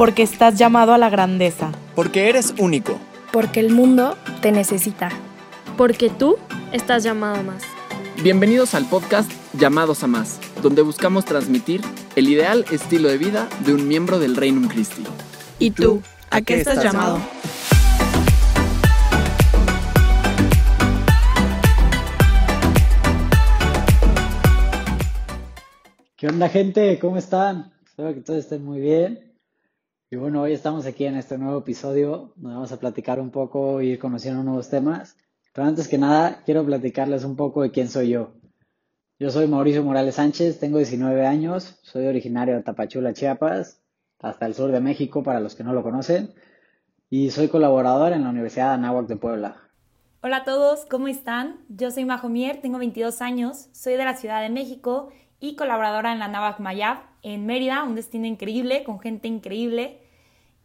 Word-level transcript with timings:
Porque 0.00 0.22
estás 0.22 0.56
llamado 0.56 0.94
a 0.94 0.96
la 0.96 1.10
grandeza. 1.10 1.72
Porque 1.94 2.30
eres 2.30 2.54
único. 2.58 2.98
Porque 3.34 3.60
el 3.60 3.68
mundo 3.68 4.16
te 4.40 4.50
necesita. 4.50 5.10
Porque 5.76 6.08
tú 6.08 6.38
estás 6.72 7.02
llamado 7.02 7.36
a 7.36 7.42
más. 7.42 7.64
Bienvenidos 8.22 8.74
al 8.74 8.86
podcast 8.86 9.30
Llamados 9.52 10.02
a 10.02 10.06
Más, 10.06 10.40
donde 10.62 10.80
buscamos 10.80 11.26
transmitir 11.26 11.82
el 12.16 12.28
ideal 12.30 12.64
estilo 12.72 13.10
de 13.10 13.18
vida 13.18 13.46
de 13.66 13.74
un 13.74 13.86
miembro 13.88 14.18
del 14.18 14.36
Reino 14.36 14.66
Christi. 14.70 15.04
¿Y 15.58 15.72
tú? 15.72 16.00
¿A 16.30 16.40
qué 16.40 16.54
estás 16.54 16.82
llamado? 16.82 17.20
¿Qué 26.16 26.26
onda 26.26 26.48
gente? 26.48 26.98
¿Cómo 26.98 27.18
están? 27.18 27.70
Espero 27.84 28.14
que 28.14 28.20
todos 28.22 28.38
estén 28.38 28.64
muy 28.64 28.80
bien. 28.80 29.29
Y 30.12 30.16
bueno, 30.16 30.42
hoy 30.42 30.52
estamos 30.52 30.86
aquí 30.86 31.04
en 31.04 31.14
este 31.14 31.38
nuevo 31.38 31.60
episodio 31.60 32.32
donde 32.34 32.56
vamos 32.56 32.72
a 32.72 32.80
platicar 32.80 33.20
un 33.20 33.30
poco 33.30 33.80
y 33.80 33.90
ir 33.90 34.00
conociendo 34.00 34.42
nuevos 34.42 34.68
temas. 34.68 35.16
Pero 35.52 35.68
antes 35.68 35.86
que 35.86 35.98
nada, 35.98 36.42
quiero 36.44 36.66
platicarles 36.66 37.22
un 37.22 37.36
poco 37.36 37.62
de 37.62 37.70
quién 37.70 37.86
soy 37.88 38.08
yo. 38.08 38.32
Yo 39.20 39.30
soy 39.30 39.46
Mauricio 39.46 39.84
Morales 39.84 40.16
Sánchez, 40.16 40.58
tengo 40.58 40.78
19 40.78 41.24
años, 41.24 41.78
soy 41.82 42.08
originario 42.08 42.56
de 42.56 42.62
Tapachula, 42.64 43.12
Chiapas, 43.12 43.84
hasta 44.18 44.46
el 44.46 44.54
sur 44.54 44.72
de 44.72 44.80
México 44.80 45.22
para 45.22 45.38
los 45.38 45.54
que 45.54 45.62
no 45.62 45.72
lo 45.72 45.84
conocen, 45.84 46.34
y 47.08 47.30
soy 47.30 47.46
colaborador 47.46 48.12
en 48.12 48.24
la 48.24 48.30
Universidad 48.30 48.70
de 48.70 48.74
Anáhuac 48.74 49.06
de 49.06 49.16
Puebla. 49.16 49.58
Hola 50.22 50.38
a 50.38 50.44
todos, 50.44 50.86
¿cómo 50.86 51.06
están? 51.06 51.60
Yo 51.68 51.92
soy 51.92 52.04
Majo 52.04 52.28
Mier, 52.28 52.60
tengo 52.60 52.78
22 52.78 53.22
años, 53.22 53.68
soy 53.70 53.92
de 53.92 54.04
la 54.04 54.16
Ciudad 54.16 54.42
de 54.42 54.50
México 54.50 55.10
y 55.38 55.54
colaboradora 55.54 56.12
en 56.12 56.18
la 56.18 56.26
Navac 56.26 56.58
Mayab 56.58 57.09
en 57.22 57.46
Mérida, 57.46 57.82
un 57.84 57.94
destino 57.94 58.26
increíble, 58.26 58.84
con 58.84 59.00
gente 59.00 59.28
increíble. 59.28 60.00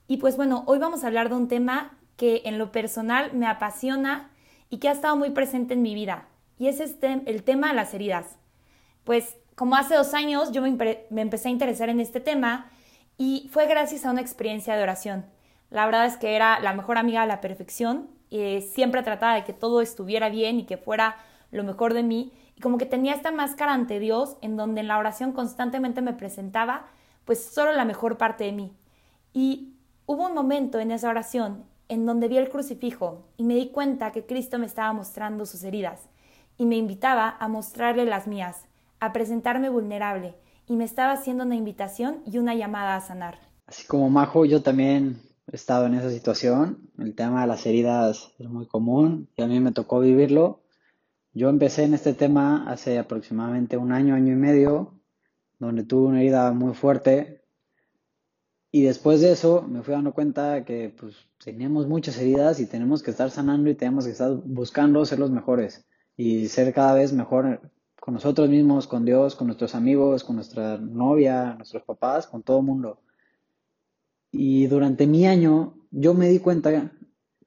Y 0.07 0.17
pues 0.17 0.37
bueno, 0.37 0.63
hoy 0.67 0.79
vamos 0.79 1.03
a 1.03 1.07
hablar 1.07 1.29
de 1.29 1.35
un 1.35 1.47
tema 1.47 1.97
que 2.17 2.43
en 2.45 2.57
lo 2.57 2.71
personal 2.71 3.33
me 3.33 3.47
apasiona 3.47 4.31
y 4.69 4.77
que 4.77 4.89
ha 4.89 4.93
estado 4.93 5.15
muy 5.15 5.31
presente 5.31 5.73
en 5.73 5.81
mi 5.81 5.93
vida, 5.93 6.27
y 6.57 6.67
es 6.67 6.79
este, 6.79 7.21
el 7.25 7.43
tema 7.43 7.69
de 7.69 7.75
las 7.75 7.93
heridas. 7.93 8.37
Pues 9.03 9.37
como 9.55 9.75
hace 9.75 9.95
dos 9.95 10.13
años 10.13 10.51
yo 10.51 10.61
me, 10.61 11.05
empecé 11.15 11.47
a 11.47 11.51
interesar 11.51 11.89
en 11.89 11.99
este 11.99 12.19
tema 12.19 12.69
y 13.17 13.49
fue 13.51 13.67
gracias 13.67 14.05
a 14.05 14.11
una 14.11 14.21
experiencia 14.21 14.75
de 14.75 14.83
oración. 14.83 15.25
La 15.69 15.85
verdad 15.85 16.05
es 16.05 16.17
que 16.17 16.35
era 16.35 16.59
la 16.59 16.73
mejor 16.73 16.97
amiga 16.97 17.21
de 17.21 17.27
la 17.27 17.41
perfección, 17.41 18.09
y 18.29 18.61
siempre 18.61 19.03
trataba 19.03 19.35
de 19.35 19.43
que 19.43 19.53
todo 19.53 19.81
estuviera 19.81 20.29
bien 20.29 20.59
y 20.59 20.65
que 20.65 20.77
fuera 20.77 21.17
lo 21.51 21.63
mejor 21.63 21.93
de 21.93 22.03
mí, 22.03 22.33
y 22.55 22.61
como 22.61 22.77
que 22.77 22.85
tenía 22.85 23.13
esta 23.13 23.31
máscara 23.31 23.73
ante 23.73 23.99
Dios 23.99 24.37
en 24.41 24.55
donde 24.55 24.81
en 24.81 24.87
la 24.87 24.97
oración 24.97 25.33
constantemente 25.33 26.01
me 26.01 26.13
presentaba 26.13 26.87
pues 27.25 27.43
solo 27.43 27.73
la 27.73 27.85
mejor 27.85 28.17
parte 28.17 28.43
de 28.45 28.51
mí. 28.51 28.71
Y 29.33 29.73
hubo 30.05 30.27
un 30.27 30.33
momento 30.33 30.79
en 30.79 30.91
esa 30.91 31.09
oración 31.09 31.65
en 31.89 32.05
donde 32.05 32.27
vi 32.27 32.37
el 32.37 32.49
crucifijo 32.49 33.25
y 33.37 33.43
me 33.43 33.55
di 33.55 33.69
cuenta 33.69 34.11
que 34.11 34.25
Cristo 34.25 34.57
me 34.57 34.65
estaba 34.65 34.93
mostrando 34.93 35.45
sus 35.45 35.63
heridas 35.63 36.07
y 36.57 36.65
me 36.65 36.77
invitaba 36.77 37.35
a 37.39 37.47
mostrarle 37.47 38.05
las 38.05 38.27
mías, 38.27 38.65
a 38.99 39.11
presentarme 39.11 39.69
vulnerable 39.69 40.35
y 40.67 40.75
me 40.75 40.85
estaba 40.85 41.11
haciendo 41.11 41.43
una 41.43 41.55
invitación 41.55 42.21
y 42.25 42.37
una 42.37 42.55
llamada 42.55 42.95
a 42.95 43.01
sanar. 43.01 43.39
Así 43.67 43.85
como 43.85 44.09
Majo, 44.09 44.45
yo 44.45 44.61
también 44.61 45.21
he 45.51 45.55
estado 45.55 45.87
en 45.87 45.95
esa 45.95 46.09
situación. 46.09 46.89
El 46.97 47.13
tema 47.13 47.41
de 47.41 47.47
las 47.47 47.65
heridas 47.65 48.31
es 48.39 48.47
muy 48.47 48.65
común 48.65 49.27
y 49.35 49.41
a 49.41 49.47
mí 49.47 49.59
me 49.59 49.71
tocó 49.71 49.99
vivirlo. 49.99 50.61
Yo 51.35 51.49
empecé 51.49 51.83
en 51.83 51.93
este 51.93 52.13
tema 52.13 52.63
hace 52.71 52.97
aproximadamente 52.97 53.75
un 53.75 53.91
año, 53.91 54.15
año 54.15 54.31
y 54.31 54.37
medio, 54.37 55.01
donde 55.59 55.83
tuve 55.83 56.07
una 56.07 56.21
herida 56.21 56.53
muy 56.53 56.73
fuerte. 56.73 57.43
Y 58.71 58.83
después 58.83 59.19
de 59.19 59.33
eso 59.33 59.61
me 59.63 59.83
fui 59.83 59.93
dando 59.93 60.13
cuenta 60.13 60.63
que 60.63 60.95
pues 60.97 61.17
teníamos 61.43 61.87
muchas 61.87 62.17
heridas 62.19 62.61
y 62.61 62.67
tenemos 62.67 63.03
que 63.03 63.11
estar 63.11 63.29
sanando 63.31 63.69
y 63.69 63.75
tenemos 63.75 64.05
que 64.05 64.11
estar 64.11 64.33
buscando 64.45 65.05
ser 65.05 65.19
los 65.19 65.29
mejores 65.29 65.85
y 66.15 66.47
ser 66.47 66.73
cada 66.73 66.93
vez 66.93 67.11
mejor 67.11 67.69
con 67.99 68.13
nosotros 68.13 68.47
mismos, 68.47 68.87
con 68.87 69.03
Dios, 69.03 69.35
con 69.35 69.47
nuestros 69.47 69.75
amigos, 69.75 70.23
con 70.23 70.37
nuestra 70.37 70.77
novia, 70.77 71.55
nuestros 71.55 71.83
papás, 71.83 72.27
con 72.27 72.43
todo 72.43 72.59
el 72.59 72.65
mundo. 72.65 73.01
Y 74.31 74.67
durante 74.67 75.05
mi 75.05 75.27
año 75.27 75.75
yo 75.91 76.13
me 76.13 76.29
di 76.29 76.39
cuenta 76.39 76.93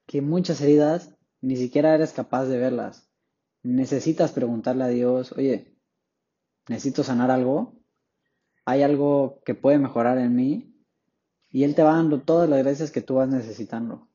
que 0.04 0.20
muchas 0.20 0.60
heridas 0.60 1.16
ni 1.40 1.56
siquiera 1.56 1.94
eres 1.94 2.12
capaz 2.12 2.44
de 2.44 2.58
verlas 2.58 3.07
necesitas 3.72 4.32
preguntarle 4.32 4.84
a 4.84 4.88
Dios, 4.88 5.32
oye, 5.32 5.76
necesito 6.68 7.02
sanar 7.04 7.30
algo, 7.30 7.74
hay 8.64 8.82
algo 8.82 9.40
que 9.44 9.54
puede 9.54 9.78
mejorar 9.78 10.18
en 10.18 10.34
mí, 10.34 10.74
y 11.50 11.64
Él 11.64 11.74
te 11.74 11.82
va 11.82 11.94
dando 11.94 12.20
todas 12.20 12.48
las 12.48 12.58
gracias 12.60 12.90
que 12.90 13.00
tú 13.00 13.14
vas 13.14 13.28
necesitando. 13.28 14.08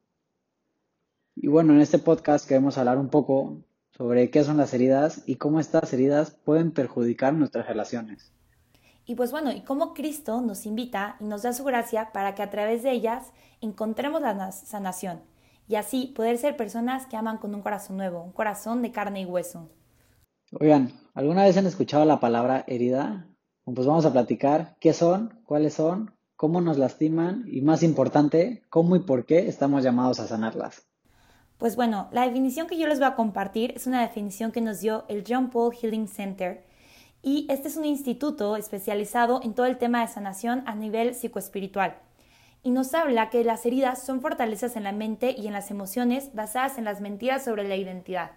Y 1.36 1.48
bueno, 1.48 1.74
en 1.74 1.82
este 1.82 1.98
podcast 1.98 2.48
queremos 2.48 2.78
hablar 2.78 2.98
un 2.98 3.10
poco 3.10 3.64
sobre 3.92 4.30
qué 4.30 4.44
son 4.44 4.58
las 4.58 4.74
heridas 4.74 5.24
y 5.26 5.36
cómo 5.36 5.60
estas 5.60 5.92
heridas 5.94 6.32
pueden 6.32 6.72
perjudicar 6.72 7.34
nuestras 7.34 7.68
relaciones. 7.68 8.32
Y 9.06 9.16
pues 9.16 9.32
bueno, 9.32 9.52
y 9.52 9.62
cómo 9.62 9.94
Cristo 9.94 10.42
nos 10.42 10.66
invita 10.66 11.18
y 11.20 11.26
nos 11.26 11.42
da 11.42 11.54
su 11.54 11.64
gracia 11.64 12.12
para 12.14 12.36
que 12.36 12.44
a 12.44 12.50
través 12.50 12.84
de 12.84 12.92
ellas 12.92 13.34
encontremos 13.62 14.22
la 14.22 14.52
sanación 14.52 15.22
y 15.68 15.76
así 15.76 16.14
poder 16.16 16.38
ser 16.38 16.58
personas 16.58 17.06
que 17.06 17.18
aman 17.18 17.38
con 17.38 17.56
un 17.56 17.62
corazón 17.62 17.98
nuevo, 17.98 18.22
un 18.24 18.32
corazón 18.32 18.82
de 18.82 18.92
carne 18.92 19.22
y 19.22 19.26
hueso. 19.26 19.70
Oigan, 20.60 20.92
¿alguna 21.14 21.44
vez 21.44 21.58
han 21.58 21.66
escuchado 21.66 22.06
la 22.06 22.20
palabra 22.20 22.64
herida? 22.68 23.28
Pues 23.66 23.88
vamos 23.88 24.06
a 24.06 24.12
platicar 24.12 24.76
qué 24.80 24.94
son, 24.94 25.42
cuáles 25.46 25.74
son, 25.74 26.12
cómo 26.36 26.62
nos 26.62 26.78
lastiman 26.78 27.46
y 27.48 27.62
más 27.62 27.82
importante, 27.84 28.64
cómo 28.70 28.96
y 28.96 29.00
por 29.00 29.26
qué 29.26 29.48
estamos 29.48 29.84
llamados 29.84 30.20
a 30.20 30.28
sanarlas. 30.28 30.86
Pues 31.58 31.76
bueno, 31.76 32.10
la 32.12 32.26
definición 32.26 32.68
que 32.68 32.78
yo 32.78 32.88
les 32.88 33.00
voy 33.00 33.08
a 33.08 33.16
compartir 33.16 33.72
es 33.76 33.88
una 33.88 34.02
definición 34.02 34.52
que 34.52 34.60
nos 34.60 34.82
dio 34.82 35.06
el 35.08 35.24
John 35.28 35.50
Paul 35.50 35.74
Healing 35.74 36.08
Center 36.08 36.66
y 37.22 37.48
este 37.50 37.70
es 37.70 37.78
un 37.78 37.86
instituto 37.86 38.58
especializado 38.58 39.40
en 39.44 39.54
todo 39.54 39.66
el 39.66 39.78
tema 39.78 40.02
de 40.02 40.12
sanación 40.12 40.64
a 40.66 40.76
nivel 40.76 41.16
psicoespiritual 41.16 41.96
y 42.64 42.72
nos 42.72 42.94
habla 42.94 43.30
que 43.30 43.44
las 43.44 43.66
heridas 43.66 44.02
son 44.02 44.22
fortalezas 44.22 44.76
en 44.76 44.84
la 44.84 44.94
mente 44.94 45.36
y 45.38 45.48
en 45.48 45.54
las 45.54 45.70
emociones 45.70 46.34
basadas 46.34 46.78
en 46.78 46.86
las 46.86 47.02
mentiras 47.02 47.44
sobre 47.44 47.68
la 47.68 47.76
identidad. 47.76 48.32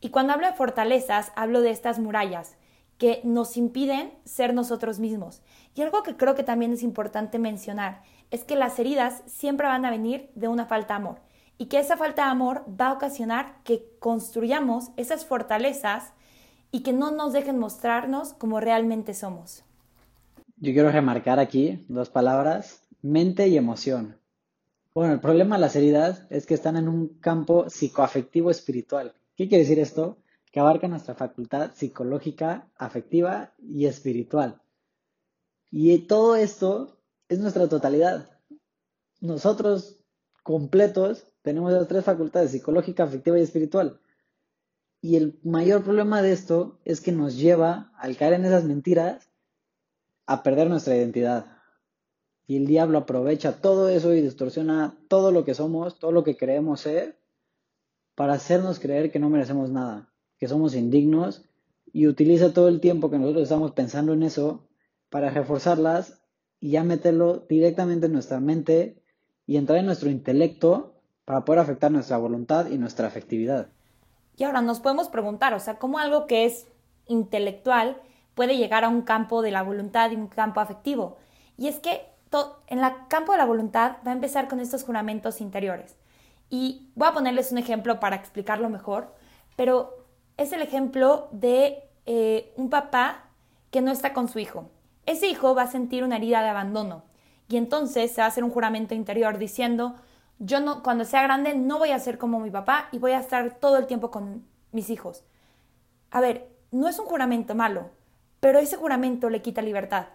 Y 0.00 0.08
cuando 0.08 0.32
hablo 0.32 0.46
de 0.46 0.54
fortalezas, 0.54 1.30
hablo 1.36 1.60
de 1.60 1.70
estas 1.70 1.98
murallas 1.98 2.56
que 2.96 3.20
nos 3.22 3.56
impiden 3.56 4.12
ser 4.24 4.54
nosotros 4.54 4.98
mismos. 4.98 5.42
Y 5.74 5.82
algo 5.82 6.02
que 6.02 6.16
creo 6.16 6.34
que 6.34 6.42
también 6.42 6.72
es 6.72 6.82
importante 6.82 7.38
mencionar 7.38 8.02
es 8.30 8.44
que 8.44 8.56
las 8.56 8.78
heridas 8.78 9.22
siempre 9.26 9.66
van 9.66 9.84
a 9.84 9.90
venir 9.90 10.30
de 10.34 10.48
una 10.48 10.66
falta 10.66 10.94
de 10.94 11.00
amor 11.00 11.20
y 11.58 11.66
que 11.66 11.78
esa 11.78 11.98
falta 11.98 12.24
de 12.24 12.30
amor 12.30 12.64
va 12.80 12.88
a 12.88 12.92
ocasionar 12.94 13.56
que 13.64 13.84
construyamos 13.98 14.90
esas 14.96 15.26
fortalezas 15.26 16.12
y 16.72 16.80
que 16.80 16.92
no 16.92 17.10
nos 17.10 17.34
dejen 17.34 17.58
mostrarnos 17.58 18.32
como 18.32 18.60
realmente 18.60 19.12
somos. 19.12 19.64
Yo 20.56 20.72
quiero 20.72 20.90
remarcar 20.90 21.38
aquí 21.38 21.84
dos 21.88 22.08
palabras 22.08 22.82
mente 23.02 23.48
y 23.48 23.56
emoción. 23.56 24.18
Bueno, 24.94 25.14
el 25.14 25.20
problema 25.20 25.56
de 25.56 25.60
las 25.60 25.76
heridas 25.76 26.26
es 26.30 26.46
que 26.46 26.54
están 26.54 26.76
en 26.76 26.88
un 26.88 27.08
campo 27.20 27.70
psicoafectivo 27.70 28.50
espiritual. 28.50 29.14
¿Qué 29.36 29.48
quiere 29.48 29.62
decir 29.62 29.78
esto? 29.78 30.18
Que 30.50 30.60
abarca 30.60 30.88
nuestra 30.88 31.14
facultad 31.14 31.72
psicológica, 31.74 32.68
afectiva 32.76 33.52
y 33.58 33.86
espiritual. 33.86 34.60
Y 35.70 35.96
todo 36.06 36.34
esto 36.34 36.98
es 37.28 37.38
nuestra 37.38 37.68
totalidad. 37.68 38.28
Nosotros 39.20 40.00
completos 40.42 41.24
tenemos 41.42 41.72
las 41.72 41.86
tres 41.86 42.04
facultades, 42.04 42.50
psicológica, 42.50 43.04
afectiva 43.04 43.38
y 43.38 43.42
espiritual. 43.42 44.00
Y 45.00 45.16
el 45.16 45.38
mayor 45.44 45.82
problema 45.84 46.20
de 46.20 46.32
esto 46.32 46.78
es 46.84 47.00
que 47.00 47.12
nos 47.12 47.36
lleva, 47.36 47.92
al 47.96 48.16
caer 48.16 48.34
en 48.34 48.44
esas 48.44 48.64
mentiras, 48.64 49.30
a 50.26 50.42
perder 50.42 50.68
nuestra 50.68 50.96
identidad, 50.96 51.59
y 52.50 52.56
el 52.56 52.66
diablo 52.66 52.98
aprovecha 52.98 53.60
todo 53.60 53.88
eso 53.88 54.12
y 54.12 54.22
distorsiona 54.22 54.96
todo 55.06 55.30
lo 55.30 55.44
que 55.44 55.54
somos, 55.54 56.00
todo 56.00 56.10
lo 56.10 56.24
que 56.24 56.36
creemos 56.36 56.80
ser, 56.80 57.16
para 58.16 58.32
hacernos 58.32 58.80
creer 58.80 59.12
que 59.12 59.20
no 59.20 59.30
merecemos 59.30 59.70
nada, 59.70 60.08
que 60.36 60.48
somos 60.48 60.74
indignos, 60.74 61.44
y 61.92 62.08
utiliza 62.08 62.52
todo 62.52 62.66
el 62.66 62.80
tiempo 62.80 63.08
que 63.08 63.18
nosotros 63.18 63.44
estamos 63.44 63.70
pensando 63.70 64.14
en 64.14 64.24
eso 64.24 64.66
para 65.10 65.30
reforzarlas 65.30 66.20
y 66.58 66.70
ya 66.70 66.82
meterlo 66.82 67.46
directamente 67.48 68.06
en 68.06 68.14
nuestra 68.14 68.40
mente 68.40 69.00
y 69.46 69.56
entrar 69.56 69.78
en 69.78 69.86
nuestro 69.86 70.10
intelecto 70.10 70.94
para 71.24 71.44
poder 71.44 71.60
afectar 71.60 71.92
nuestra 71.92 72.16
voluntad 72.16 72.68
y 72.68 72.78
nuestra 72.78 73.06
afectividad. 73.06 73.68
Y 74.36 74.42
ahora 74.42 74.60
nos 74.60 74.80
podemos 74.80 75.08
preguntar, 75.08 75.54
o 75.54 75.60
sea, 75.60 75.78
¿cómo 75.78 76.00
algo 76.00 76.26
que 76.26 76.46
es 76.46 76.66
intelectual 77.06 78.02
puede 78.34 78.56
llegar 78.56 78.82
a 78.82 78.88
un 78.88 79.02
campo 79.02 79.40
de 79.40 79.52
la 79.52 79.62
voluntad 79.62 80.10
y 80.10 80.16
un 80.16 80.26
campo 80.26 80.58
afectivo? 80.58 81.16
Y 81.56 81.68
es 81.68 81.78
que 81.78 82.10
en 82.66 82.78
el 82.78 82.92
campo 83.08 83.32
de 83.32 83.38
la 83.38 83.44
voluntad 83.44 83.96
va 84.06 84.10
a 84.10 84.14
empezar 84.14 84.48
con 84.48 84.60
estos 84.60 84.84
juramentos 84.84 85.40
interiores. 85.40 85.96
Y 86.48 86.90
voy 86.94 87.08
a 87.08 87.12
ponerles 87.12 87.52
un 87.52 87.58
ejemplo 87.58 88.00
para 88.00 88.16
explicarlo 88.16 88.68
mejor, 88.68 89.14
pero 89.56 90.06
es 90.36 90.52
el 90.52 90.62
ejemplo 90.62 91.28
de 91.32 91.84
eh, 92.06 92.52
un 92.56 92.70
papá 92.70 93.24
que 93.70 93.80
no 93.80 93.90
está 93.90 94.12
con 94.12 94.28
su 94.28 94.38
hijo. 94.38 94.70
Ese 95.06 95.28
hijo 95.28 95.54
va 95.54 95.62
a 95.62 95.70
sentir 95.70 96.04
una 96.04 96.16
herida 96.16 96.42
de 96.42 96.48
abandono 96.48 97.04
Y 97.48 97.56
entonces 97.56 98.12
se 98.12 98.20
va 98.20 98.26
a 98.26 98.28
hacer 98.28 98.44
un 98.44 98.50
juramento 98.50 98.94
interior 98.94 99.38
diciendo, 99.38 99.96
yo 100.38 100.82
cuando 100.82 101.04
sea 101.04 101.22
grande 101.22 101.54
no 101.54 101.78
voy 101.78 101.90
a 101.90 101.98
ser 101.98 102.18
como 102.18 102.40
mi 102.40 102.50
papá 102.50 102.88
y 102.92 102.98
voy 102.98 103.12
a 103.12 103.20
estar 103.20 103.58
todo 103.58 103.76
el 103.76 103.86
tiempo 103.86 104.10
con 104.10 104.46
mis 104.72 104.90
hijos. 104.90 105.24
A 106.10 106.20
ver, 106.20 106.48
no 106.70 106.88
es 106.88 106.98
un 106.98 107.06
juramento 107.06 107.54
malo, 107.54 107.90
pero 108.40 108.58
ese 108.58 108.76
juramento 108.76 109.30
le 109.30 109.42
quita 109.42 109.62
libertad, 109.62 110.06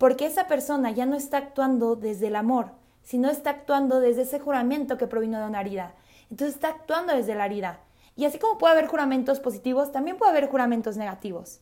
porque 0.00 0.24
esa 0.24 0.46
persona 0.46 0.92
ya 0.92 1.04
no 1.04 1.14
está 1.14 1.36
actuando 1.36 1.94
desde 1.94 2.28
el 2.28 2.36
amor, 2.36 2.70
sino 3.02 3.28
está 3.28 3.50
actuando 3.50 4.00
desde 4.00 4.22
ese 4.22 4.40
juramento 4.40 4.96
que 4.96 5.06
provino 5.06 5.38
de 5.38 5.44
una 5.44 5.60
herida. 5.60 5.94
Entonces 6.30 6.54
está 6.54 6.68
actuando 6.68 7.14
desde 7.14 7.34
la 7.34 7.44
herida. 7.44 7.80
Y 8.16 8.24
así 8.24 8.38
como 8.38 8.56
puede 8.56 8.72
haber 8.72 8.86
juramentos 8.86 9.40
positivos, 9.40 9.92
también 9.92 10.16
puede 10.16 10.30
haber 10.30 10.48
juramentos 10.48 10.96
negativos. 10.96 11.60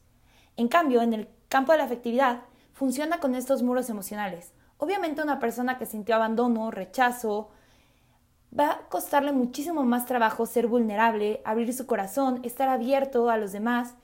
En 0.57 0.69
cambio, 0.69 1.03
en 1.03 1.15
el 1.15 1.29
campo 1.49 1.73
de 1.73 1.79
la 1.79 1.85
afectividad, 1.87 2.43
funciona 2.75 3.19
con 3.19 3.35
estos 3.35 3.65
muros 3.65 3.91
emocionales. 3.91 4.53
Obviamente 4.77 5.21
una 5.21 5.41
persona 5.41 5.77
que 5.77 5.87
sintió 5.87 6.15
abandono, 6.15 6.71
rechazo, 6.71 7.51
va 8.57 8.71
a 8.71 8.79
costarle 8.89 9.33
muchísimo 9.33 9.83
más 9.83 10.07
trabajo 10.07 10.47
ser 10.47 10.69
vulnerable, 10.69 11.43
abrir 11.45 11.75
su 11.75 11.89
corazón, 11.89 12.39
estar 12.45 12.69
abierto 12.69 13.31
a 13.31 13.37
los 13.37 13.51
demás. 13.51 13.97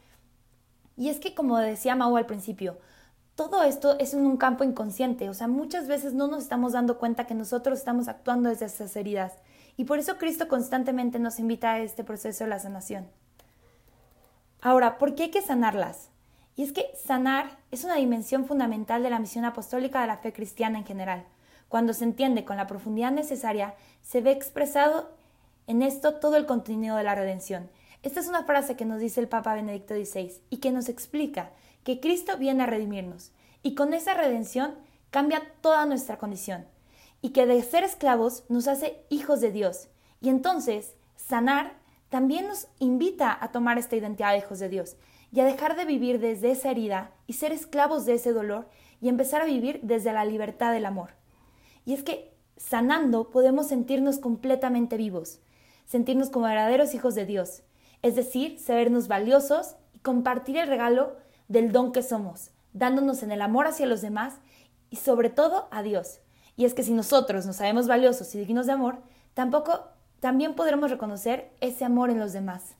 Y 0.96 1.08
es 1.08 1.20
que, 1.20 1.36
como 1.36 1.56
decía 1.58 1.94
Mau 1.94 2.16
al 2.16 2.26
principio, 2.26 2.78
todo 3.36 3.62
esto 3.64 3.98
es 3.98 4.14
en 4.14 4.26
un 4.26 4.36
campo 4.36 4.62
inconsciente, 4.62 5.28
o 5.28 5.34
sea, 5.34 5.48
muchas 5.48 5.88
veces 5.88 6.12
no 6.12 6.28
nos 6.28 6.42
estamos 6.42 6.72
dando 6.72 6.98
cuenta 6.98 7.26
que 7.26 7.34
nosotros 7.34 7.78
estamos 7.78 8.08
actuando 8.08 8.48
desde 8.48 8.66
esas 8.66 8.94
heridas. 8.96 9.32
Y 9.76 9.84
por 9.84 9.98
eso 9.98 10.18
Cristo 10.18 10.46
constantemente 10.46 11.18
nos 11.18 11.40
invita 11.40 11.72
a 11.72 11.80
este 11.80 12.04
proceso 12.04 12.44
de 12.44 12.50
la 12.50 12.60
sanación. 12.60 13.08
Ahora, 14.60 14.98
¿por 14.98 15.14
qué 15.14 15.24
hay 15.24 15.30
que 15.30 15.42
sanarlas? 15.42 16.10
Y 16.56 16.62
es 16.62 16.72
que 16.72 16.86
sanar 16.94 17.58
es 17.72 17.82
una 17.82 17.96
dimensión 17.96 18.46
fundamental 18.46 19.02
de 19.02 19.10
la 19.10 19.18
misión 19.18 19.44
apostólica 19.44 20.00
de 20.00 20.06
la 20.06 20.18
fe 20.18 20.32
cristiana 20.32 20.78
en 20.78 20.86
general. 20.86 21.24
Cuando 21.68 21.92
se 21.92 22.04
entiende 22.04 22.44
con 22.44 22.56
la 22.56 22.68
profundidad 22.68 23.10
necesaria, 23.10 23.74
se 24.02 24.20
ve 24.20 24.30
expresado 24.30 25.10
en 25.66 25.82
esto 25.82 26.14
todo 26.14 26.36
el 26.36 26.46
contenido 26.46 26.96
de 26.96 27.02
la 27.02 27.16
redención. 27.16 27.68
Esta 28.04 28.20
es 28.20 28.28
una 28.28 28.44
frase 28.44 28.76
que 28.76 28.84
nos 28.84 29.00
dice 29.00 29.20
el 29.20 29.28
Papa 29.28 29.54
Benedicto 29.54 29.94
XVI 29.94 30.30
y 30.50 30.58
que 30.58 30.70
nos 30.70 30.88
explica 30.88 31.50
que 31.84 32.00
Cristo 32.00 32.36
viene 32.38 32.64
a 32.64 32.66
redimirnos 32.66 33.30
y 33.62 33.74
con 33.74 33.94
esa 33.94 34.14
redención 34.14 34.74
cambia 35.10 35.42
toda 35.60 35.86
nuestra 35.86 36.18
condición 36.18 36.66
y 37.22 37.30
que 37.30 37.46
de 37.46 37.62
ser 37.62 37.84
esclavos 37.84 38.44
nos 38.48 38.66
hace 38.66 39.04
hijos 39.08 39.40
de 39.40 39.52
Dios. 39.52 39.88
Y 40.20 40.28
entonces, 40.28 40.96
sanar 41.16 41.78
también 42.08 42.48
nos 42.48 42.68
invita 42.78 43.36
a 43.40 43.52
tomar 43.52 43.78
esta 43.78 43.96
identidad 43.96 44.32
de 44.32 44.38
hijos 44.38 44.58
de 44.58 44.68
Dios 44.68 44.96
y 45.32 45.40
a 45.40 45.44
dejar 45.44 45.76
de 45.76 45.84
vivir 45.84 46.20
desde 46.20 46.50
esa 46.50 46.70
herida 46.70 47.12
y 47.26 47.34
ser 47.34 47.52
esclavos 47.52 48.06
de 48.06 48.14
ese 48.14 48.32
dolor 48.32 48.68
y 49.00 49.08
empezar 49.08 49.42
a 49.42 49.46
vivir 49.46 49.80
desde 49.82 50.12
la 50.12 50.24
libertad 50.24 50.72
del 50.72 50.86
amor. 50.86 51.10
Y 51.84 51.92
es 51.92 52.02
que 52.02 52.32
sanando 52.56 53.30
podemos 53.30 53.68
sentirnos 53.68 54.18
completamente 54.18 54.96
vivos, 54.96 55.40
sentirnos 55.86 56.30
como 56.30 56.46
verdaderos 56.46 56.94
hijos 56.94 57.14
de 57.14 57.26
Dios, 57.26 57.62
es 58.02 58.14
decir, 58.16 58.58
sabernos 58.58 59.08
valiosos 59.08 59.76
y 59.92 59.98
compartir 59.98 60.56
el 60.56 60.68
regalo 60.68 61.16
del 61.48 61.72
don 61.72 61.92
que 61.92 62.02
somos, 62.02 62.50
dándonos 62.72 63.22
en 63.22 63.32
el 63.32 63.42
amor 63.42 63.66
hacia 63.66 63.86
los 63.86 64.00
demás 64.00 64.34
y 64.90 64.96
sobre 64.96 65.30
todo 65.30 65.68
a 65.70 65.82
Dios. 65.82 66.20
Y 66.56 66.64
es 66.64 66.74
que 66.74 66.82
si 66.82 66.92
nosotros 66.92 67.46
nos 67.46 67.56
sabemos 67.56 67.88
valiosos 67.88 68.34
y 68.34 68.38
dignos 68.38 68.66
de 68.66 68.72
amor, 68.72 68.98
tampoco 69.34 69.88
también 70.20 70.54
podremos 70.54 70.90
reconocer 70.90 71.50
ese 71.60 71.84
amor 71.84 72.10
en 72.10 72.18
los 72.18 72.32
demás. 72.32 72.76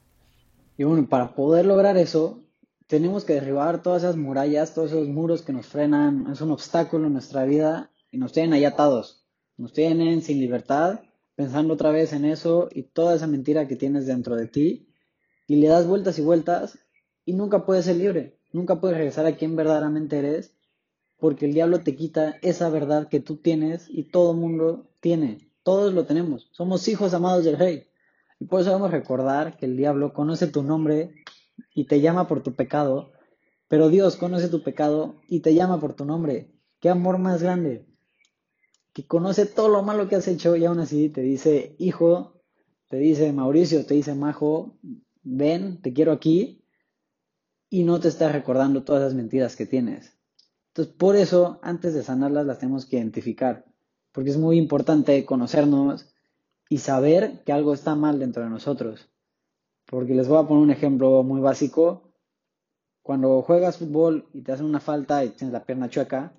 Y 0.77 0.85
bueno, 0.85 1.09
para 1.09 1.35
poder 1.35 1.67
lograr 1.67 1.97
eso, 1.97 2.45
tenemos 2.87 3.25
que 3.25 3.35
derribar 3.35 3.83
todas 3.83 4.03
esas 4.03 4.17
murallas, 4.17 4.75
todos 4.75 4.93
esos 4.93 5.09
muros 5.09 5.43
que 5.43 5.53
nos 5.53 5.67
frenan, 5.67 6.27
es 6.33 6.41
un 6.41 6.51
obstáculo 6.51 7.07
en 7.07 7.13
nuestra 7.13 7.45
vida 7.45 7.91
y 8.11 8.19
nos 8.19 8.33
tienen 8.33 8.53
ahí 8.53 8.65
atados, 8.65 9.27
nos 9.57 9.73
tienen 9.73 10.23
sin 10.23 10.41
libertad, 10.41 11.01
pensando 11.35 11.75
otra 11.75 11.91
vez 11.91 12.13
en 12.13 12.25
eso 12.25 12.69
y 12.73 12.85
toda 12.85 13.15
esa 13.15 13.27
mentira 13.27 13.67
que 13.67 13.77
tienes 13.77 14.07
dentro 14.07 14.37
de 14.37 14.47
ti 14.47 14.89
y 15.47 15.57
le 15.57 15.69
das 15.69 15.87
vueltas 15.87 16.19
y 16.19 16.23
vueltas 16.23 16.79
y 17.25 17.33
nunca 17.33 17.65
puedes 17.65 17.87
ser 17.87 17.97
libre, 17.97 18.39
nunca 18.55 18.81
puedes 18.81 18.97
regresar 18.97 19.27
a 19.27 19.37
quien 19.37 19.57
verdaderamente 19.57 20.19
eres 20.19 20.55
porque 21.19 21.45
el 21.45 21.53
diablo 21.53 21.81
te 21.81 21.95
quita 21.95 22.37
esa 22.41 22.71
verdad 22.71 23.09
que 23.09 23.21
tú 23.21 23.37
tienes 23.37 23.87
y 23.89 24.05
todo 24.05 24.33
el 24.33 24.39
mundo 24.39 24.87
tiene, 25.01 25.51
todos 25.63 25.93
lo 25.93 26.07
tenemos, 26.07 26.49
somos 26.53 26.89
hijos 26.89 27.13
amados 27.13 27.45
del 27.45 27.59
rey. 27.59 27.87
Y 28.41 28.47
por 28.47 28.61
eso 28.61 28.71
debemos 28.71 28.91
recordar 28.91 29.57
que 29.57 29.67
el 29.67 29.77
diablo 29.77 30.13
conoce 30.13 30.47
tu 30.47 30.63
nombre 30.63 31.15
y 31.75 31.85
te 31.85 32.01
llama 32.01 32.27
por 32.27 32.43
tu 32.43 32.55
pecado, 32.55 33.13
pero 33.69 33.91
Dios 33.91 34.17
conoce 34.17 34.49
tu 34.49 34.63
pecado 34.63 35.17
y 35.29 35.41
te 35.41 35.55
llama 35.55 35.79
por 35.79 35.95
tu 35.95 36.05
nombre. 36.05 36.51
¿Qué 36.81 36.89
amor 36.89 37.19
más 37.19 37.43
grande? 37.43 37.87
que 38.95 39.05
conoce 39.05 39.45
todo 39.45 39.69
lo 39.69 39.83
malo 39.83 40.09
que 40.09 40.15
has 40.15 40.29
hecho 40.29 40.57
y 40.57 40.65
aún 40.65 40.79
así 40.79 41.09
te 41.09 41.21
dice, 41.21 41.75
hijo, 41.79 42.41
te 42.89 42.97
dice 42.97 43.33
Mauricio, 43.33 43.85
te 43.85 43.95
dice 43.95 44.15
Majo, 44.15 44.79
ven, 45.25 45.83
te 45.83 45.93
quiero 45.93 46.13
aquí, 46.13 46.64
y 47.71 47.85
no 47.85 48.01
te 48.01 48.09
está 48.09 48.31
recordando 48.31 48.85
todas 48.85 49.03
las 49.03 49.15
mentiras 49.15 49.57
que 49.57 49.67
tienes. 49.67 50.17
Entonces, 50.69 50.95
por 50.95 51.17
eso, 51.17 51.61
antes 51.63 51.95
de 51.95 52.03
sanarlas, 52.03 52.47
las 52.47 52.59
tenemos 52.59 52.87
que 52.87 52.97
identificar, 52.97 53.65
porque 54.13 54.31
es 54.31 54.37
muy 54.37 54.59
importante 54.59 55.25
conocernos 55.25 56.13
y 56.69 56.79
saber 56.79 57.43
que 57.45 57.53
algo 57.53 57.75
está 57.75 57.95
mal 57.95 58.19
dentro 58.19 58.43
de 58.43 58.51
nosotros. 58.51 59.09
Porque 59.87 60.15
les 60.15 60.27
voy 60.29 60.39
a 60.43 60.47
poner 60.49 60.65
un 60.65 60.71
ejemplo 60.71 61.23
muy 61.23 61.41
básico. 61.41 62.11
Cuando 63.03 63.43
juegas 63.43 63.79
fútbol 63.79 64.29
y 64.33 64.43
te 64.43 64.53
hacen 64.53 64.67
una 64.67 64.81
falta 64.81 65.25
y 65.25 65.31
tienes 65.31 65.53
la 65.53 65.65
pierna 65.65 65.91
chueca, 65.91 66.33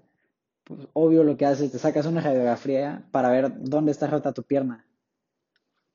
pues 0.63 0.81
obvio 0.93 1.23
lo 1.23 1.37
que 1.37 1.45
haces, 1.45 1.71
te 1.71 1.79
sacas 1.79 2.05
una 2.05 2.21
radiografía 2.21 3.07
para 3.11 3.29
ver 3.29 3.53
dónde 3.61 3.91
está 3.91 4.07
rota 4.07 4.33
tu 4.33 4.43
pierna. 4.43 4.85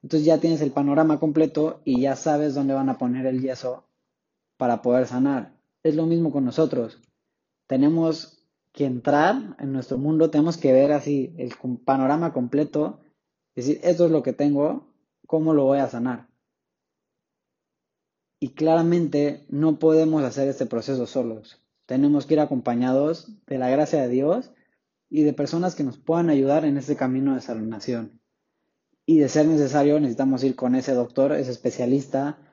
Entonces 0.03 0.25
ya 0.25 0.38
tienes 0.38 0.62
el 0.62 0.71
panorama 0.71 1.19
completo 1.21 1.83
y 1.85 2.00
ya 2.00 2.17
sabes 2.17 2.55
dónde 2.55 2.73
van 2.73 2.88
a 2.88 2.97
poner 2.97 3.26
el 3.26 3.43
yeso 3.43 3.90
para 4.61 4.83
poder 4.83 5.07
sanar. 5.07 5.57
Es 5.83 5.97
lo 5.97 6.05
mismo 6.05 6.31
con 6.31 6.45
nosotros. 6.45 7.01
Tenemos 7.67 8.47
que 8.73 8.85
entrar 8.85 9.57
en 9.59 9.73
nuestro 9.73 9.97
mundo, 9.97 10.29
tenemos 10.29 10.59
que 10.59 10.71
ver 10.75 10.93
así 10.93 11.35
el 11.39 11.55
panorama 11.83 12.35
completo, 12.35 13.01
decir, 13.57 13.81
esto 13.83 14.05
es 14.05 14.11
lo 14.11 14.23
que 14.23 14.35
tengo, 14.35 14.93
¿cómo 15.27 15.55
lo 15.55 15.65
voy 15.65 15.79
a 15.79 15.89
sanar? 15.89 16.29
Y 18.39 18.51
claramente 18.51 19.47
no 19.49 19.79
podemos 19.79 20.23
hacer 20.25 20.47
este 20.47 20.67
proceso 20.67 21.07
solos. 21.07 21.62
Tenemos 21.87 22.27
que 22.27 22.35
ir 22.35 22.41
acompañados 22.41 23.33
de 23.47 23.57
la 23.57 23.71
gracia 23.71 24.02
de 24.02 24.09
Dios 24.09 24.52
y 25.09 25.23
de 25.23 25.33
personas 25.33 25.75
que 25.75 25.85
nos 25.85 25.97
puedan 25.97 26.29
ayudar 26.29 26.67
en 26.67 26.76
este 26.76 26.97
camino 26.97 27.35
de 27.35 27.40
sanación. 27.40 28.21
Y 29.07 29.21
de 29.21 29.31
ser 29.31 29.47
necesario, 29.47 29.99
necesitamos 30.00 30.45
ir 30.45 30.55
con 30.55 30.75
ese 30.75 30.93
doctor, 30.93 31.33
ese 31.33 31.50
especialista, 31.50 32.50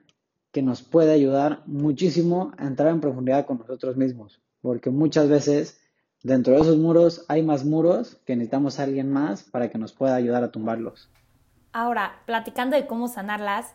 que 0.51 0.61
nos 0.61 0.81
puede 0.81 1.13
ayudar 1.13 1.63
muchísimo 1.65 2.51
a 2.57 2.65
entrar 2.65 2.89
en 2.89 3.01
profundidad 3.01 3.45
con 3.45 3.59
nosotros 3.59 3.97
mismos. 3.97 4.41
Porque 4.61 4.89
muchas 4.89 5.29
veces 5.29 5.79
dentro 6.23 6.53
de 6.53 6.61
esos 6.61 6.77
muros 6.77 7.25
hay 7.27 7.43
más 7.43 7.65
muros 7.65 8.15
que 8.25 8.35
necesitamos 8.35 8.79
a 8.79 8.83
alguien 8.83 9.11
más 9.11 9.43
para 9.43 9.69
que 9.69 9.77
nos 9.77 9.93
pueda 9.93 10.15
ayudar 10.15 10.43
a 10.43 10.51
tumbarlos. 10.51 11.09
Ahora, 11.73 12.21
platicando 12.25 12.75
de 12.75 12.87
cómo 12.87 13.07
sanarlas, 13.07 13.73